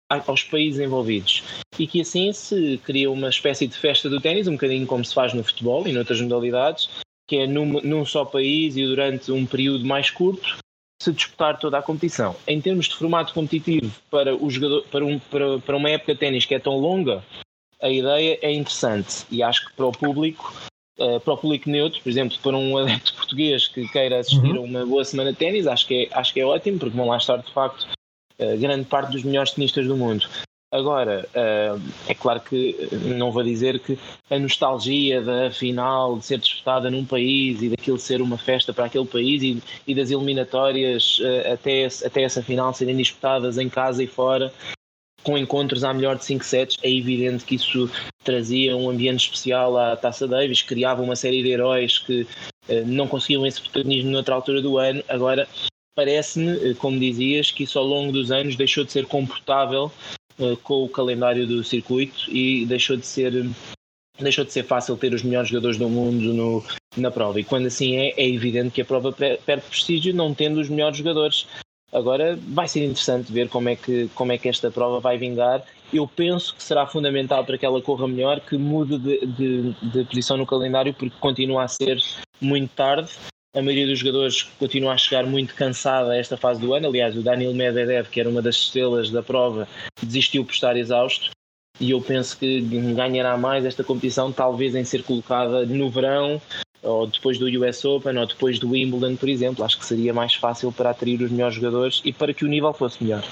aos 0.09 0.43
países 0.43 0.79
envolvidos. 0.79 1.43
E 1.77 1.85
que 1.85 2.01
assim 2.01 2.31
se 2.33 2.79
cria 2.83 3.11
uma 3.11 3.29
espécie 3.29 3.67
de 3.67 3.77
festa 3.77 4.09
do 4.09 4.19
ténis, 4.19 4.47
um 4.47 4.53
bocadinho 4.53 4.87
como 4.87 5.05
se 5.05 5.13
faz 5.13 5.33
no 5.33 5.43
futebol 5.43 5.87
e 5.87 5.93
noutras 5.93 6.21
modalidades, 6.21 6.89
que 7.27 7.37
é 7.37 7.47
num, 7.47 7.79
num 7.81 8.05
só 8.05 8.25
país 8.25 8.75
e 8.75 8.85
durante 8.85 9.31
um 9.31 9.45
período 9.45 9.85
mais 9.85 10.09
curto, 10.09 10.57
se 11.01 11.13
disputar 11.13 11.57
toda 11.57 11.77
a 11.77 11.81
competição. 11.81 12.35
Em 12.47 12.59
termos 12.59 12.87
de 12.87 12.95
formato 12.95 13.33
competitivo 13.33 13.91
para, 14.11 14.35
o 14.35 14.49
jogador, 14.49 14.83
para, 14.91 15.05
um, 15.05 15.17
para, 15.17 15.59
para 15.59 15.77
uma 15.77 15.89
época 15.89 16.13
de 16.13 16.19
ténis 16.19 16.45
que 16.45 16.53
é 16.53 16.59
tão 16.59 16.77
longa, 16.77 17.23
a 17.81 17.89
ideia 17.89 18.37
é 18.41 18.51
interessante 18.51 19.25
e 19.31 19.41
acho 19.41 19.67
que 19.67 19.73
para 19.73 19.85
o 19.85 19.91
público, 19.91 20.53
uh, 20.99 21.19
para 21.21 21.33
o 21.33 21.37
público 21.37 21.69
neutro, 21.69 22.01
por 22.01 22.09
exemplo, 22.09 22.37
para 22.43 22.57
um 22.57 22.77
adepto 22.79 23.13
português 23.13 23.67
que 23.67 23.87
queira 23.87 24.19
assistir 24.19 24.51
uhum. 24.51 24.57
a 24.57 24.61
uma 24.61 24.85
boa 24.85 25.05
semana 25.05 25.31
de 25.31 25.37
ténis, 25.37 25.67
acho 25.67 25.87
que, 25.87 26.09
é, 26.11 26.17
acho 26.17 26.33
que 26.33 26.41
é 26.41 26.45
ótimo, 26.45 26.79
porque 26.79 26.97
vão 26.97 27.07
lá 27.07 27.17
estar 27.17 27.37
de 27.37 27.51
facto 27.51 27.87
uh, 28.39 28.57
grande 28.57 28.85
parte 28.85 29.11
dos 29.11 29.23
melhores 29.23 29.51
tenistas 29.51 29.87
do 29.87 29.95
mundo. 29.95 30.27
Agora, 30.71 31.27
uh, 31.29 31.81
é 32.07 32.13
claro 32.13 32.39
que 32.41 32.75
não 33.17 33.31
vou 33.31 33.41
dizer 33.41 33.79
que 33.79 33.97
a 34.29 34.37
nostalgia 34.37 35.19
da 35.19 35.49
final 35.49 36.19
de 36.19 36.25
ser 36.25 36.37
disputada 36.37 36.91
num 36.91 37.03
país 37.03 37.59
e 37.63 37.69
daquilo 37.69 37.97
ser 37.97 38.21
uma 38.21 38.37
festa 38.37 38.71
para 38.71 38.85
aquele 38.85 39.07
país 39.07 39.41
e, 39.41 39.63
e 39.87 39.95
das 39.95 40.11
eliminatórias 40.11 41.17
uh, 41.19 41.53
até, 41.53 41.87
até 42.05 42.21
essa 42.21 42.43
final 42.43 42.71
serem 42.71 42.95
disputadas 42.95 43.57
em 43.57 43.67
casa 43.67 44.03
e 44.03 44.07
fora, 44.07 44.53
com 45.23 45.35
encontros 45.35 45.83
à 45.83 45.91
melhor 45.91 46.17
de 46.17 46.25
5 46.25 46.45
sets, 46.45 46.77
é 46.83 46.91
evidente 46.91 47.45
que 47.45 47.55
isso 47.55 47.89
trazia 48.23 48.77
um 48.77 48.91
ambiente 48.91 49.25
especial 49.25 49.75
à 49.75 49.95
Taça 49.95 50.27
Davis, 50.27 50.61
criava 50.61 51.01
uma 51.01 51.15
série 51.15 51.41
de 51.41 51.49
heróis 51.49 51.97
que 51.97 52.27
não 52.85 53.07
conseguiam 53.07 53.45
esse 53.45 53.59
protagonismo 53.59 54.11
noutra 54.11 54.35
altura 54.35 54.61
do 54.61 54.77
ano. 54.77 55.03
Agora, 55.09 55.47
parece-me, 55.95 56.73
como 56.75 56.99
dizias, 56.99 57.51
que 57.51 57.63
isso 57.63 57.77
ao 57.77 57.85
longo 57.85 58.11
dos 58.13 58.31
anos 58.31 58.55
deixou 58.55 58.85
de 58.85 58.91
ser 58.91 59.07
comportável 59.07 59.91
com 60.63 60.83
o 60.83 60.89
calendário 60.89 61.45
do 61.45 61.63
circuito 61.63 62.29
e 62.29 62.65
deixou 62.65 62.95
de 62.95 63.05
ser 63.05 63.49
deixou 64.19 64.43
de 64.43 64.51
ser 64.51 64.63
fácil 64.63 64.97
ter 64.97 65.13
os 65.13 65.23
melhores 65.23 65.49
jogadores 65.49 65.77
do 65.77 65.89
mundo 65.89 66.33
no, 66.33 66.63
na 66.97 67.09
prova. 67.09 67.39
E 67.39 67.43
quando 67.43 67.67
assim 67.67 67.95
é, 67.95 68.09
é 68.17 68.27
evidente 68.27 68.71
que 68.71 68.81
a 68.81 68.85
prova 68.85 69.11
perde 69.11 69.63
prestígio 69.63 70.13
não 70.13 70.33
tendo 70.33 70.59
os 70.59 70.69
melhores 70.69 70.97
jogadores. 70.97 71.47
Agora 71.91 72.37
vai 72.49 72.67
ser 72.67 72.83
interessante 72.83 73.31
ver 73.31 73.49
como 73.49 73.69
é 73.69 73.75
que, 73.75 74.09
como 74.13 74.31
é 74.31 74.37
que 74.37 74.47
esta 74.47 74.69
prova 74.69 74.99
vai 74.99 75.17
vingar. 75.17 75.63
Eu 75.91 76.07
penso 76.07 76.53
que 76.53 76.61
será 76.61 76.85
fundamental 76.85 77.43
para 77.43 77.57
que 77.57 77.65
ela 77.65 77.81
corra 77.81 78.07
melhor 78.07 78.39
que 78.41 78.57
mude 78.57 78.99
de, 78.99 79.25
de, 79.25 79.73
de 79.73 80.03
posição 80.03 80.37
no 80.37 80.45
calendário, 80.45 80.93
porque 80.93 81.15
continua 81.19 81.63
a 81.63 81.67
ser 81.67 81.97
muito 82.39 82.69
tarde. 82.75 83.09
A 83.59 83.61
maioria 83.61 83.87
dos 83.87 83.99
jogadores 83.99 84.43
continua 84.57 84.93
a 84.93 84.97
chegar 84.97 85.25
muito 85.25 85.53
cansada 85.53 86.11
a 86.11 86.15
esta 86.15 86.37
fase 86.37 86.61
do 86.61 86.73
ano. 86.73 86.87
Aliás, 86.87 87.17
o 87.17 87.21
Daniel 87.21 87.53
Medvedev, 87.53 88.07
que 88.07 88.21
era 88.21 88.29
uma 88.29 88.41
das 88.41 88.55
estrelas 88.55 89.11
da 89.11 89.21
prova, 89.21 89.67
desistiu 90.01 90.45
por 90.45 90.53
estar 90.53 90.77
exausto 90.77 91.31
e 91.77 91.91
eu 91.91 91.99
penso 91.99 92.37
que 92.37 92.61
ganhará 92.95 93.37
mais 93.37 93.65
esta 93.65 93.83
competição, 93.83 94.31
talvez 94.31 94.75
em 94.75 94.85
ser 94.85 95.03
colocada 95.03 95.65
no 95.65 95.89
verão, 95.89 96.41
ou 96.81 97.05
depois 97.05 97.37
do 97.37 97.47
US 97.47 97.83
Open, 97.83 98.17
ou 98.17 98.25
depois 98.25 98.59
do 98.59 98.69
Wimbledon, 98.69 99.17
por 99.17 99.27
exemplo. 99.27 99.65
Acho 99.65 99.77
que 99.77 99.85
seria 99.85 100.13
mais 100.13 100.35
fácil 100.35 100.71
para 100.71 100.91
atrair 100.91 101.21
os 101.21 101.29
melhores 101.29 101.55
jogadores 101.55 102.01
e 102.05 102.13
para 102.13 102.33
que 102.33 102.45
o 102.45 102.47
nível 102.47 102.71
fosse 102.71 103.03
melhor. 103.03 103.25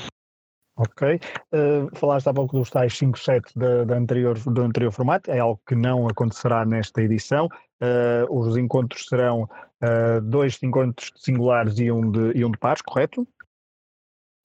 Ok. 0.78 1.20
Uh, 1.52 1.96
falaste 1.96 2.28
há 2.28 2.34
pouco 2.34 2.56
dos 2.56 2.70
tais 2.70 2.96
5 2.96 3.18
sets 3.18 3.52
da 3.56 3.96
anterior, 3.96 4.38
do 4.38 4.62
anterior 4.62 4.92
formato, 4.92 5.32
é 5.32 5.40
algo 5.40 5.60
que 5.68 5.76
não 5.76 6.08
acontecerá 6.08 6.64
nesta 6.66 7.02
edição. 7.02 7.48
Uh, 7.82 8.26
os 8.30 8.56
encontros 8.56 9.08
serão 9.08 9.44
uh, 9.44 10.22
dois 10.22 10.62
encontros 10.62 11.12
singulares 11.16 11.80
e 11.80 11.92
um 11.92 12.12
de, 12.12 12.38
e 12.38 12.46
um 12.46 12.52
de 12.52 12.58
pares, 12.60 12.82
correto? 12.84 13.28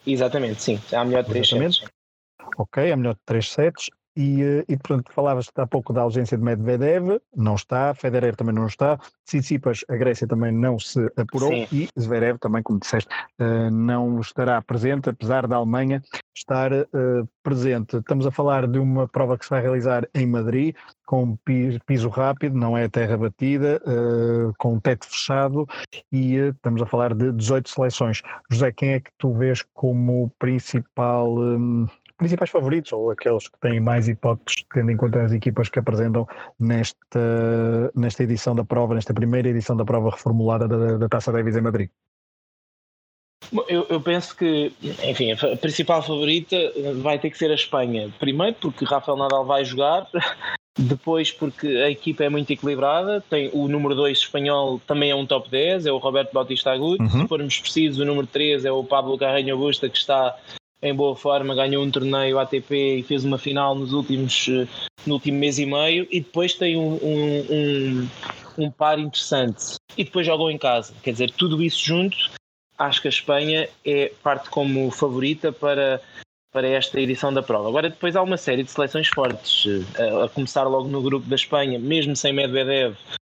Exatamente, 0.07 0.63
sim. 0.63 0.81
Há 0.93 1.05
melhor 1.05 1.23
de 1.23 1.31
três 1.31 1.49
sets. 1.49 1.85
Ok, 2.57 2.91
é 2.91 2.97
melhor 2.97 3.15
de 3.15 3.21
3 3.25 3.51
sets. 3.51 3.91
E, 4.17 4.43
eh, 4.43 4.65
e 4.69 4.77
portanto, 4.77 5.13
falavas 5.13 5.51
há 5.57 5.67
pouco 5.67 5.93
da 5.93 6.03
ausência 6.03 6.37
de 6.37 6.45
Medvedev, 6.45 7.19
não 7.35 7.55
está, 7.55 7.95
Federer 7.95 8.37
também 8.37 8.55
não 8.55 8.67
está, 8.67 8.99
Tsitsipas, 9.25 9.85
a 9.89 9.97
Grécia 9.97 10.27
também 10.27 10.53
não 10.53 10.79
se 10.79 11.01
apurou 11.17 11.51
Sim. 11.51 11.67
e 11.73 11.89
Zverev 11.99 12.39
também, 12.39 12.63
como 12.63 12.79
disseste, 12.79 13.09
eh, 13.39 13.71
não 13.71 14.21
estará 14.21 14.61
presente, 14.61 15.09
apesar 15.09 15.47
da 15.47 15.57
Alemanha 15.57 16.03
estar 16.35 16.73
uh, 16.73 17.29
presente. 17.43 17.99
Estamos 17.99 18.27
a 18.27 18.31
falar 18.31 18.67
de 18.67 18.79
uma 18.79 19.07
prova 19.07 19.37
que 19.37 19.45
se 19.45 19.51
vai 19.51 19.61
realizar 19.61 20.09
em 20.15 20.27
Madrid, 20.27 20.75
com 21.07 21.37
piso 21.87 22.09
rápido, 22.09 22.57
não 22.57 22.77
é 22.77 22.89
terra 22.89 23.19
batida, 23.19 23.83
com 24.57 24.81
teto 24.81 25.07
fechado 25.07 25.67
e 26.11 26.37
estamos 26.37 26.81
a 26.81 26.87
falar 26.87 27.15
de 27.15 27.33
18 27.33 27.69
seleções. 27.69 28.23
José, 28.51 28.73
quem 28.73 28.95
é 28.95 29.01
que 29.01 29.11
tu 29.19 29.35
vês 29.35 29.63
como 29.75 30.33
principal 30.39 31.39
um, 31.39 31.87
principais 32.17 32.51
favoritos 32.51 32.93
ou 32.93 33.11
aqueles 33.11 33.49
que 33.49 33.59
têm 33.61 33.81
mais 33.81 34.09
hipóteses, 34.09 34.65
tendo 34.73 34.91
em 34.91 34.97
conta 34.97 35.23
as 35.23 35.33
equipas 35.33 35.69
que 35.69 35.79
apresentam 35.79 36.27
nesta, 36.59 37.91
nesta 37.95 38.23
edição 38.23 38.55
da 38.55 38.65
prova, 38.65 38.95
nesta 38.95 39.15
primeira 39.15 39.49
edição 39.49 39.77
da 39.77 39.85
prova 39.85 40.11
reformulada 40.11 40.69
da, 40.69 40.99
da 40.99 41.09
Taça 41.09 41.33
Davis 41.33 41.57
em 41.57 41.61
Madrid? 41.61 41.91
Eu, 43.69 43.87
eu, 43.91 44.01
penso 44.01 44.37
que, 44.37 44.73
enfim, 45.05 45.33
a 45.33 45.57
principal 45.57 46.03
favorita 46.03 46.57
vai 47.03 47.19
ter 47.19 47.29
que 47.31 47.37
ser 47.37 47.51
a 47.51 47.55
Espanha. 47.55 48.13
Primeiro 48.19 48.57
porque 48.61 48.85
Rafael 48.85 49.19
Nadal 49.19 49.45
vai 49.45 49.65
jogar, 49.65 50.09
depois 50.79 51.31
porque 51.31 51.67
a 51.67 51.91
equipa 51.91 52.25
é 52.25 52.29
muito 52.29 52.51
equilibrada, 52.51 53.21
tem 53.29 53.51
o 53.53 53.69
número 53.69 53.95
2 53.95 54.17
espanhol 54.17 54.81
também 54.87 55.11
é 55.11 55.15
um 55.15 55.27
top 55.27 55.51
10, 55.51 55.87
é 55.87 55.93
o 55.93 55.99
Roberto 55.99 56.33
Bautista 56.33 56.73
Agudo, 56.73 57.03
uhum. 57.03 57.11
se 57.11 57.29
formos 57.29 57.59
precisos 57.59 57.99
o 57.99 58.05
número 58.05 58.27
3 58.27 58.65
é 58.65 58.73
o 58.73 58.83
Pablo 58.83 59.19
Carreño 59.19 59.59
Busta 59.59 59.89
que 59.89 59.99
está 59.99 60.35
em 60.83 60.95
boa 60.95 61.15
forma, 61.15 61.55
ganhou 61.55 61.85
um 61.85 61.91
torneio 61.91 62.39
ATP 62.39 62.99
e 62.99 63.03
fez 63.05 63.25
uma 63.25 63.39
final 63.39 63.75
nos 63.75 63.93
últimos, 63.93 64.49
eh, 64.49 64.67
no 65.07 65.15
último 65.15 65.39
mês 65.39 65.59
e 65.59 65.65
meio 65.65 66.07
e 66.11 66.21
depois 66.21 66.55
tem 66.55 66.77
um, 66.77 66.95
um, 66.95 67.47
um, 67.51 68.09
um 68.59 68.71
par 68.71 68.99
interessante 68.99 69.77
e 69.97 70.03
depois 70.03 70.27
jogou 70.27 70.51
em 70.51 70.59
casa. 70.59 70.93
Quer 71.03 71.13
dizer, 71.13 71.31
tudo 71.31 71.63
isso 71.63 71.85
junto, 71.85 72.17
acho 72.77 73.01
que 73.01 73.07
a 73.07 73.11
Espanha 73.11 73.69
é 73.85 74.13
parte 74.25 74.51
como 74.51 74.91
favorita 74.91 75.53
para, 75.53 76.03
para 76.53 76.67
esta 76.67 77.01
edição 77.01 77.33
da 77.33 77.43
prova. 77.43 77.69
Agora 77.69 77.89
depois 77.89 78.17
há 78.17 78.23
uma 78.23 78.37
série 78.37 78.65
de 78.65 78.71
seleções 78.71 79.07
fortes, 79.07 79.65
eh, 79.97 80.25
a, 80.25 80.29
começar 80.29 80.65
logo 80.65 80.89
no 80.89 81.01
grupo 81.01 81.29
da 81.29 81.37
Espanha, 81.37 81.79
mesmo 81.79 82.17
sem 82.17 82.33
Medvedev, 82.33 82.97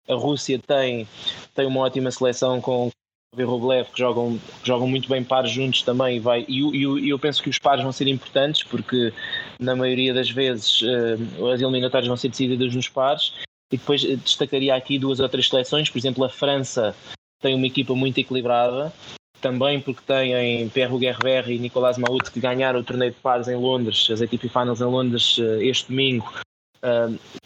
a 0.08 0.14
Rússia 0.14 0.58
tem, 0.66 1.06
tem 1.54 1.66
uma 1.66 1.80
ótima 1.80 2.10
seleção 2.10 2.60
com 2.60 2.90
e 3.38 3.42
Rublev 3.44 3.88
que 3.90 3.98
jogam, 3.98 4.38
que 4.62 4.66
jogam 4.66 4.86
muito 4.86 5.08
bem 5.08 5.22
pares 5.22 5.50
juntos 5.50 5.82
também 5.82 6.20
vai, 6.20 6.44
e, 6.48 6.60
e, 6.60 7.08
eu 7.08 7.18
penso 7.18 7.42
que 7.42 7.50
os 7.50 7.58
pares 7.58 7.82
vão 7.82 7.92
ser 7.92 8.06
importantes 8.08 8.62
porque 8.62 9.12
na 9.58 9.74
maioria 9.74 10.12
das 10.12 10.30
vezes 10.30 10.82
uh, 10.82 11.50
as 11.52 11.60
eliminatórias 11.60 12.08
vão 12.08 12.16
ser 12.16 12.28
decididas 12.28 12.74
nos 12.74 12.88
pares 12.88 13.32
e 13.72 13.76
depois 13.76 14.04
eh, 14.04 14.16
destacaria 14.16 14.74
aqui 14.74 14.98
duas 14.98 15.20
ou 15.20 15.28
três 15.28 15.48
seleções, 15.48 15.90
por 15.90 15.98
exemplo 15.98 16.24
a 16.24 16.28
França 16.28 16.94
tem 17.40 17.54
uma 17.54 17.66
equipa 17.66 17.94
muito 17.94 18.18
equilibrada 18.18 18.92
também 19.40 19.80
porque 19.80 20.00
tem 20.06 20.68
Pierre 20.70 20.98
Guerber 20.98 21.50
e 21.50 21.58
Nicolas 21.58 21.98
Mahut 21.98 22.30
que 22.30 22.40
ganharam 22.40 22.80
o 22.80 22.84
torneio 22.84 23.12
de 23.12 23.18
pares 23.18 23.48
em 23.48 23.56
Londres, 23.56 24.08
as 24.10 24.22
ATP 24.22 24.48
Finals 24.48 24.80
em 24.80 24.84
Londres 24.84 25.38
uh, 25.38 25.60
este 25.60 25.88
domingo 25.88 26.32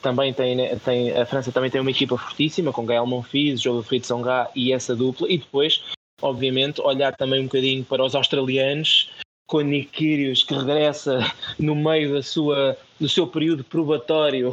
Também 0.03 0.33
tem, 0.33 0.57
né, 0.57 0.77
tem, 0.85 1.13
a 1.13 1.27
França 1.27 1.53
também 1.53 1.71
tem 1.71 1.81
uma 1.81 1.91
equipa 1.91 2.17
fortíssima 2.17 2.73
com 2.73 2.87
Gael 2.87 3.07
Monfils, 3.07 3.61
Jogo 3.61 3.83
Fritz 3.83 4.07
Songa 4.07 4.49
e 4.55 4.73
essa 4.73 4.95
dupla. 4.95 5.31
E 5.31 5.39
depois, 5.39 5.83
obviamente, 6.21 6.81
olhar 6.81 7.15
também 7.17 7.41
um 7.41 7.45
bocadinho 7.45 7.85
para 7.85 8.05
os 8.05 8.15
australianos, 8.15 9.11
com 9.47 9.61
Nick 9.61 9.91
Kyrgios, 9.91 10.45
que 10.45 10.55
regressa 10.55 11.21
no 11.59 11.75
meio 11.75 12.15
da 12.15 12.23
sua, 12.23 12.77
do 13.01 13.09
seu 13.09 13.27
período 13.27 13.65
probatório 13.65 14.53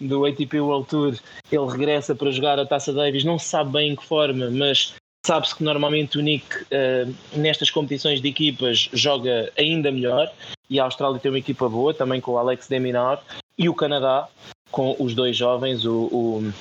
do 0.00 0.26
ATP 0.26 0.60
World 0.60 0.88
Tour. 0.88 1.14
Ele 1.50 1.66
regressa 1.70 2.14
para 2.14 2.30
jogar 2.30 2.58
a 2.58 2.66
Taça 2.66 2.92
Davis, 2.92 3.24
não 3.24 3.38
se 3.38 3.46
sabe 3.46 3.72
bem 3.72 3.92
em 3.92 3.96
que 3.96 4.04
forma, 4.04 4.50
mas 4.50 4.94
sabe-se 5.24 5.56
que 5.56 5.64
normalmente 5.64 6.18
o 6.18 6.22
Nick, 6.22 6.46
uh, 6.64 7.14
nestas 7.36 7.70
competições 7.70 8.20
de 8.20 8.28
equipas, 8.28 8.90
joga 8.92 9.50
ainda 9.56 9.90
melhor. 9.90 10.30
E 10.68 10.78
a 10.78 10.84
Austrália 10.84 11.20
tem 11.20 11.30
uma 11.30 11.38
equipa 11.38 11.68
boa, 11.68 11.94
também 11.94 12.20
com 12.20 12.32
o 12.32 12.38
Alex 12.38 12.68
Deminar 12.68 13.22
e 13.58 13.68
o 13.68 13.74
Canadá, 13.74 14.28
com 14.70 14.96
os 14.98 15.14
dois 15.14 15.36
jovens, 15.36 15.84
o, 15.84 16.08
o, 16.10 16.52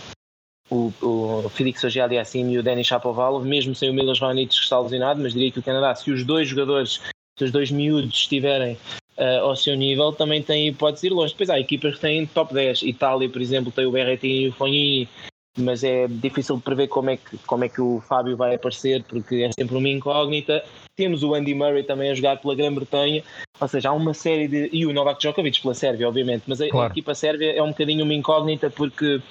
o, 0.70 0.94
o 1.46 1.50
Felix 1.50 1.84
Auger-Aliassime 1.84 2.54
e 2.54 2.58
o 2.58 2.64
Denis 2.64 2.88
Shapovalov, 2.88 3.46
mesmo 3.46 3.74
sem 3.74 3.90
o 3.90 3.94
Milos 3.94 4.20
Raonic 4.20 4.50
que 4.50 4.62
está 4.62 4.80
lesionado, 4.80 5.22
mas 5.22 5.34
diria 5.34 5.52
que 5.52 5.60
o 5.60 5.64
Canadá, 5.64 5.96
se 5.96 6.12
os 6.12 6.24
dois 6.24 6.48
jogadores, 6.48 7.02
se 7.38 7.46
os 7.46 7.52
dois 7.52 7.72
miúdos 7.72 8.14
estiverem 8.14 8.78
uh, 9.18 9.44
ao 9.44 9.56
seu 9.56 9.76
nível, 9.76 10.12
também 10.14 10.42
tem 10.42 10.68
hipótese 10.68 11.08
ir 11.08 11.12
longe. 11.12 11.34
Depois 11.34 11.50
há 11.50 11.60
equipas 11.60 11.96
que 11.96 12.02
têm 12.02 12.26
top 12.28 12.54
10. 12.54 12.84
Itália, 12.84 13.30
por 13.30 13.42
exemplo, 13.42 13.72
tem 13.72 13.86
o 13.86 13.92
Berrettini 13.92 14.46
e 14.46 14.50
o 14.50 14.54
Fognini, 14.54 15.10
mas 15.58 15.84
é 15.84 16.08
difícil 16.08 16.60
prever 16.60 16.88
como 16.88 17.12
é, 17.12 17.18
que, 17.18 17.38
como 17.46 17.64
é 17.64 17.70
que 17.70 17.80
o 17.80 18.02
Fábio 18.02 18.36
vai 18.36 18.56
aparecer, 18.56 19.04
porque 19.04 19.36
é 19.36 19.52
sempre 19.52 19.78
uma 19.78 19.90
incógnita. 19.90 20.64
Temos 20.96 21.24
o 21.24 21.34
Andy 21.36 21.54
Murray 21.54 21.84
também 21.84 22.10
a 22.10 22.16
jogar 22.16 22.38
pela 22.38 22.56
Grã-Bretanha, 22.56 23.24
ou 23.60 23.68
seja, 23.68 23.90
há 23.90 23.94
uma 23.94 24.14
série 24.14 24.48
de. 24.48 24.70
e 24.74 24.86
o 24.86 24.94
Novak 24.94 25.20
Djokovic 25.20 25.62
pela 25.62 25.74
Sérvia, 25.74 26.08
obviamente, 26.08 26.44
mas 26.48 26.60
a, 26.60 26.68
claro. 26.70 26.88
a 26.88 26.92
equipa 26.92 27.14
sérvia 27.14 27.54
é 27.54 27.62
um 27.62 27.70
bocadinho 27.70 28.04
uma 28.04 28.14
incógnita 28.14 28.70
porque. 28.70 29.22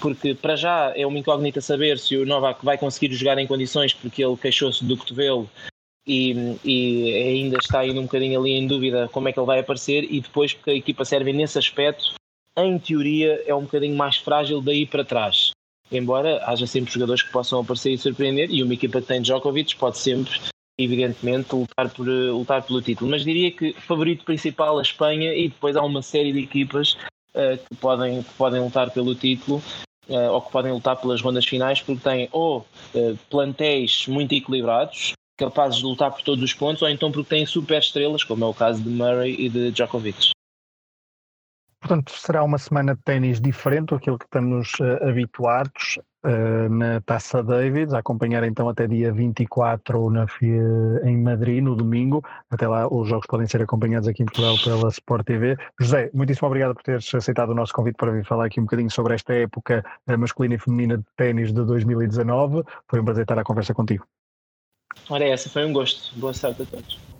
Porque 0.00 0.34
para 0.34 0.56
já 0.56 0.92
é 0.96 1.06
uma 1.06 1.18
incógnita 1.18 1.60
saber 1.60 1.98
se 1.98 2.16
o 2.16 2.26
Novak 2.26 2.64
vai 2.64 2.76
conseguir 2.76 3.14
jogar 3.14 3.38
em 3.38 3.46
condições, 3.46 3.92
porque 3.92 4.24
ele 4.24 4.36
queixou-se 4.36 4.84
do 4.84 4.96
cotovelo 4.96 5.48
e, 6.06 6.56
e, 6.64 7.14
ainda 7.14 7.58
está 7.58 7.80
ainda 7.80 8.00
um 8.00 8.04
bocadinho 8.04 8.40
ali 8.40 8.52
em 8.52 8.66
dúvida 8.66 9.08
como 9.12 9.28
é 9.28 9.32
que 9.32 9.38
ele 9.38 9.46
vai 9.46 9.60
aparecer, 9.60 10.04
e 10.10 10.20
depois 10.20 10.54
porque 10.54 10.70
a 10.70 10.74
equipa 10.74 11.04
sérvia 11.04 11.32
nesse 11.32 11.58
aspecto, 11.58 12.14
em 12.58 12.78
teoria, 12.78 13.44
é 13.46 13.54
um 13.54 13.62
bocadinho 13.62 13.94
mais 13.94 14.16
frágil 14.16 14.60
daí 14.60 14.86
para 14.86 15.04
trás 15.04 15.52
embora 15.90 16.42
haja 16.46 16.66
sempre 16.66 16.92
jogadores 16.92 17.22
que 17.22 17.32
possam 17.32 17.60
aparecer 17.60 17.92
e 17.92 17.98
surpreender, 17.98 18.50
e 18.50 18.62
uma 18.62 18.74
equipa 18.74 19.00
que 19.00 19.06
tem 19.06 19.20
Djokovic 19.20 19.76
pode 19.76 19.98
sempre, 19.98 20.32
evidentemente, 20.78 21.54
lutar, 21.54 21.90
por, 21.90 22.06
lutar 22.06 22.62
pelo 22.62 22.80
título. 22.80 23.10
Mas 23.10 23.24
diria 23.24 23.50
que 23.50 23.72
favorito 23.74 24.24
principal 24.24 24.78
a 24.78 24.82
Espanha 24.82 25.34
e 25.34 25.48
depois 25.48 25.76
há 25.76 25.82
uma 25.82 26.02
série 26.02 26.32
de 26.32 26.40
equipas 26.40 26.96
uh, 27.34 27.56
que, 27.56 27.76
podem, 27.76 28.22
que 28.22 28.32
podem 28.34 28.60
lutar 28.62 28.90
pelo 28.90 29.14
título. 29.14 29.62
Uh, 30.08 30.32
ou 30.32 30.42
que 30.42 30.50
podem 30.50 30.72
lutar 30.72 31.00
pelas 31.00 31.22
rondas 31.22 31.46
finais 31.46 31.80
porque 31.80 32.02
têm 32.02 32.28
ou 32.32 32.66
uh, 32.92 33.16
plantéis 33.30 34.08
muito 34.08 34.34
equilibrados 34.34 35.12
capazes 35.38 35.78
de 35.78 35.84
lutar 35.84 36.10
por 36.10 36.22
todos 36.22 36.42
os 36.42 36.52
pontos 36.52 36.82
ou 36.82 36.88
então 36.88 37.12
porque 37.12 37.30
têm 37.36 37.46
super 37.46 37.78
estrelas 37.78 38.24
como 38.24 38.44
é 38.44 38.48
o 38.48 38.52
caso 38.52 38.82
de 38.82 38.90
Murray 38.90 39.36
e 39.38 39.48
de 39.48 39.70
Djokovic 39.70 40.32
Portanto, 41.82 42.12
será 42.12 42.44
uma 42.44 42.58
semana 42.58 42.94
de 42.94 43.02
ténis 43.02 43.40
diferente 43.40 43.90
daquilo 43.90 44.16
que 44.16 44.24
estamos 44.24 44.72
uh, 44.74 45.04
habituados 45.04 45.98
uh, 46.24 46.68
na 46.72 47.00
Taça 47.00 47.42
Davis, 47.42 47.92
a 47.92 47.98
acompanhar 47.98 48.44
então 48.44 48.68
até 48.68 48.86
dia 48.86 49.12
24 49.12 50.08
na, 50.10 50.24
em 51.02 51.16
Madrid, 51.20 51.60
no 51.60 51.74
domingo. 51.74 52.24
Até 52.48 52.68
lá 52.68 52.86
os 52.86 53.08
jogos 53.08 53.26
podem 53.26 53.48
ser 53.48 53.62
acompanhados 53.62 54.06
aqui 54.06 54.22
em 54.22 54.26
Portugal 54.26 54.54
pela 54.62 54.88
Sport 54.90 55.26
TV. 55.26 55.56
José, 55.80 56.08
muitíssimo 56.14 56.46
obrigado 56.46 56.72
por 56.72 56.84
teres 56.84 57.12
aceitado 57.12 57.50
o 57.50 57.54
nosso 57.54 57.72
convite 57.72 57.96
para 57.96 58.12
vir 58.12 58.24
falar 58.24 58.46
aqui 58.46 58.60
um 58.60 58.64
bocadinho 58.64 58.90
sobre 58.90 59.14
esta 59.14 59.34
época 59.34 59.84
eh, 60.06 60.16
masculina 60.16 60.54
e 60.54 60.58
feminina 60.58 60.98
de 60.98 61.04
ténis 61.16 61.52
de 61.52 61.64
2019. 61.64 62.62
Foi 62.86 63.00
um 63.00 63.04
prazer 63.04 63.22
estar 63.22 63.40
à 63.40 63.42
conversa 63.42 63.74
contigo. 63.74 64.06
Ora, 65.10 65.24
essa 65.24 65.50
foi 65.50 65.64
um 65.64 65.72
gosto. 65.72 66.16
Boa 66.16 66.32
sorte 66.32 66.62
a 66.62 66.66
todos. 66.66 67.11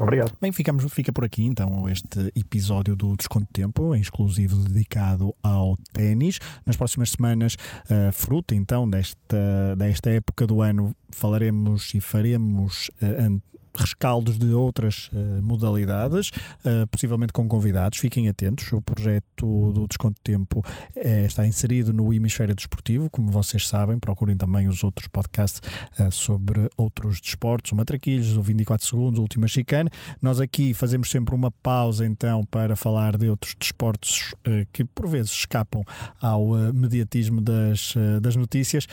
Obrigado. 0.00 0.32
Bem, 0.40 0.50
ficamos, 0.50 0.90
fica 0.90 1.12
por 1.12 1.24
aqui 1.24 1.44
então 1.44 1.86
este 1.86 2.32
episódio 2.34 2.96
do 2.96 3.14
Desconto 3.14 3.46
Tempo, 3.52 3.94
em 3.94 4.00
exclusivo 4.00 4.56
dedicado 4.56 5.34
ao 5.42 5.76
ténis. 5.92 6.38
Nas 6.64 6.74
próximas 6.74 7.10
semanas, 7.10 7.54
uh, 7.84 8.10
fruta 8.10 8.54
então 8.54 8.88
desta, 8.88 9.76
desta 9.76 10.08
época 10.08 10.46
do 10.46 10.62
ano, 10.62 10.96
falaremos 11.10 11.92
e 11.92 12.00
faremos 12.00 12.90
uh, 13.02 13.42
rescaldos 13.80 14.38
de 14.38 14.52
outras 14.52 15.08
uh, 15.12 15.42
modalidades, 15.42 16.28
uh, 16.28 16.86
possivelmente 16.90 17.32
com 17.32 17.48
convidados. 17.48 17.98
Fiquem 17.98 18.28
atentos. 18.28 18.70
O 18.72 18.82
projeto 18.82 19.72
do 19.72 19.86
Desconto 19.88 20.20
Tempo 20.22 20.62
é, 20.94 21.24
está 21.24 21.46
inserido 21.46 21.92
no 21.92 22.12
Hemisfério 22.12 22.54
Desportivo, 22.54 23.08
como 23.10 23.30
vocês 23.30 23.66
sabem. 23.66 23.98
Procurem 23.98 24.36
também 24.36 24.68
os 24.68 24.84
outros 24.84 25.08
podcasts 25.08 25.60
uh, 25.98 26.10
sobre 26.12 26.68
outros 26.76 27.20
desportos, 27.20 27.72
o 27.72 27.76
Matraquilhos, 27.76 28.36
o 28.36 28.42
24 28.42 28.86
Segundos, 28.86 29.18
o 29.18 29.22
Última 29.22 29.48
Chicane. 29.48 29.90
Nós 30.20 30.40
aqui 30.40 30.74
fazemos 30.74 31.10
sempre 31.10 31.34
uma 31.34 31.50
pausa 31.50 32.06
então 32.06 32.44
para 32.44 32.76
falar 32.76 33.16
de 33.16 33.28
outros 33.28 33.54
desportos 33.58 34.34
que 34.72 34.84
por 34.84 35.08
vezes 35.08 35.30
escapam 35.30 35.82
ao 36.20 36.48
mediatismo 36.72 37.40
das, 37.40 37.94
das 38.20 38.36
notícias. 38.36 38.86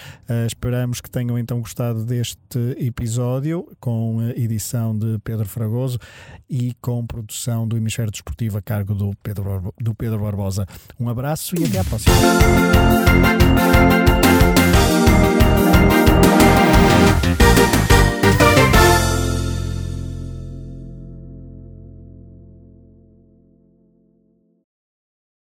esperamos 0.45 1.02
que 1.02 1.10
tenham 1.10 1.38
então 1.38 1.60
gostado 1.60 2.06
deste 2.06 2.60
episódio 2.78 3.67
com 3.80 4.21
edição 4.36 4.76
edição 4.77 4.97
de 4.97 5.17
Pedro 5.23 5.45
Fragoso 5.45 5.97
e 6.49 6.73
com 6.79 7.05
produção 7.05 7.67
do 7.67 7.75
Hemisfério 7.75 8.11
Desportivo 8.11 8.57
a 8.57 8.61
cargo 8.61 8.93
do 8.93 9.11
Pedro, 9.23 9.73
do 9.79 9.95
Pedro 9.95 10.19
Barbosa. 10.19 10.65
Um 10.99 11.09
abraço 11.09 11.59
e 11.59 11.65
até 11.65 11.79
à 11.79 11.83
próxima. 11.83 12.15